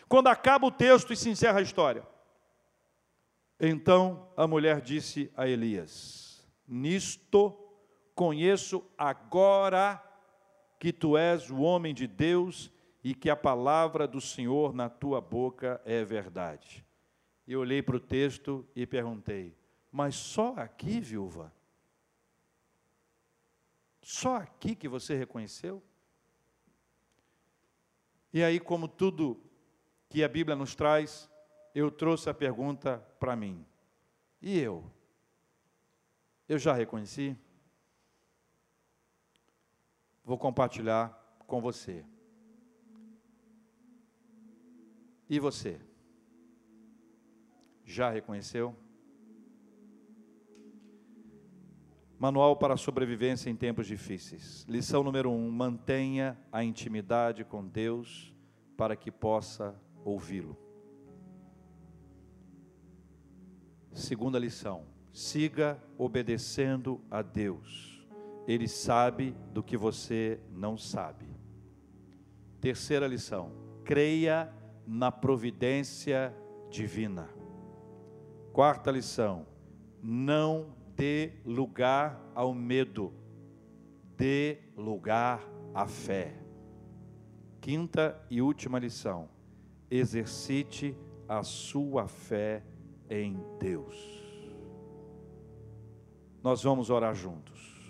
quando 0.08 0.28
acaba 0.28 0.66
o 0.66 0.70
texto 0.70 1.12
e 1.12 1.16
se 1.16 1.30
encerra 1.30 1.60
a 1.60 1.62
história. 1.62 2.06
Então 3.58 4.28
a 4.36 4.46
mulher 4.46 4.80
disse 4.80 5.30
a 5.36 5.48
Elias: 5.48 6.46
Nisto 6.68 7.56
conheço 8.14 8.84
agora 8.98 10.02
que 10.78 10.92
tu 10.92 11.16
és 11.16 11.50
o 11.50 11.60
homem 11.60 11.94
de 11.94 12.06
Deus 12.06 12.70
e 13.02 13.14
que 13.14 13.30
a 13.30 13.36
palavra 13.36 14.06
do 14.06 14.20
Senhor 14.20 14.74
na 14.74 14.88
tua 14.88 15.20
boca 15.20 15.80
é 15.84 16.04
verdade. 16.04 16.84
Eu 17.46 17.60
olhei 17.60 17.82
para 17.82 17.96
o 17.96 18.00
texto 18.00 18.66
e 18.74 18.86
perguntei: 18.86 19.56
Mas 19.90 20.14
só 20.14 20.54
aqui, 20.54 21.00
viúva? 21.00 21.52
Só 24.02 24.36
aqui 24.36 24.74
que 24.74 24.88
você 24.88 25.14
reconheceu? 25.14 25.82
E 28.32 28.42
aí, 28.42 28.60
como 28.60 28.86
tudo 28.86 29.42
que 30.08 30.22
a 30.22 30.28
Bíblia 30.28 30.56
nos 30.56 30.74
traz, 30.74 31.28
eu 31.74 31.90
trouxe 31.90 32.28
a 32.30 32.34
pergunta 32.34 32.98
para 33.18 33.34
mim: 33.34 33.66
E 34.40 34.58
eu? 34.58 34.84
Eu 36.48 36.58
já 36.58 36.72
reconheci? 36.72 37.36
vou 40.30 40.38
compartilhar 40.38 41.10
com 41.44 41.60
você. 41.60 42.04
E 45.30 45.38
você? 45.38 45.80
Já 47.84 48.10
reconheceu? 48.10 48.76
Manual 52.18 52.56
para 52.56 52.76
sobrevivência 52.76 53.48
em 53.48 53.56
tempos 53.56 53.86
difíceis. 53.86 54.66
Lição 54.68 55.02
número 55.02 55.30
um: 55.30 55.50
mantenha 55.50 56.36
a 56.52 56.62
intimidade 56.62 57.44
com 57.44 57.66
Deus 57.66 58.34
para 58.76 58.94
que 58.94 59.10
possa 59.10 59.80
ouvi-lo. 60.04 60.58
Segunda 63.94 64.38
lição: 64.38 64.84
siga 65.12 65.82
obedecendo 65.96 67.00
a 67.10 67.22
Deus 67.22 67.90
ele 68.52 68.66
sabe 68.66 69.34
do 69.52 69.62
que 69.62 69.76
você 69.76 70.40
não 70.50 70.76
sabe. 70.76 71.26
Terceira 72.60 73.06
lição: 73.06 73.52
creia 73.84 74.52
na 74.86 75.10
providência 75.12 76.34
divina. 76.70 77.28
Quarta 78.52 78.90
lição: 78.90 79.46
não 80.02 80.74
dê 80.96 81.32
lugar 81.44 82.20
ao 82.34 82.54
medo, 82.54 83.12
dê 84.16 84.58
lugar 84.76 85.42
à 85.74 85.86
fé. 85.86 86.36
Quinta 87.60 88.20
e 88.30 88.40
última 88.42 88.78
lição: 88.78 89.28
exercite 89.90 90.96
a 91.28 91.42
sua 91.42 92.08
fé 92.08 92.64
em 93.08 93.36
Deus. 93.58 94.20
Nós 96.42 96.62
vamos 96.62 96.90
orar 96.90 97.14
juntos 97.14 97.80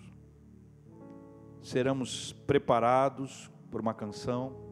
seremos 1.63 2.33
preparados 2.33 3.51
por 3.71 3.81
uma 3.81 3.95
canção. 3.95 4.70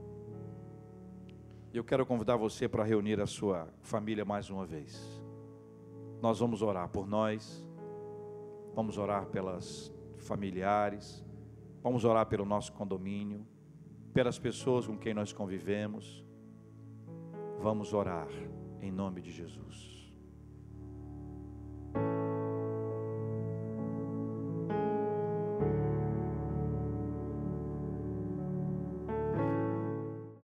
Eu 1.73 1.85
quero 1.85 2.07
convidar 2.07 2.37
você 2.37 2.66
para 2.66 2.83
reunir 2.83 3.21
a 3.21 3.27
sua 3.27 3.69
família 3.83 4.25
mais 4.25 4.49
uma 4.49 4.64
vez. 4.64 5.23
Nós 6.23 6.39
vamos 6.39 6.62
orar 6.62 6.89
por 6.89 7.07
nós, 7.07 7.62
vamos 8.75 8.97
orar 8.97 9.27
pelas 9.27 9.93
familiares, 10.16 11.23
vamos 11.83 12.05
orar 12.05 12.25
pelo 12.27 12.47
nosso 12.47 12.73
condomínio, 12.73 13.47
pelas 14.14 14.39
pessoas 14.39 14.87
com 14.87 14.97
quem 14.97 15.12
nós 15.12 15.33
convivemos. 15.33 16.25
Vamos 17.61 17.93
orar 17.93 18.29
em 18.81 18.91
nome 18.91 19.21
de 19.21 19.31
Jesus. 19.31 19.97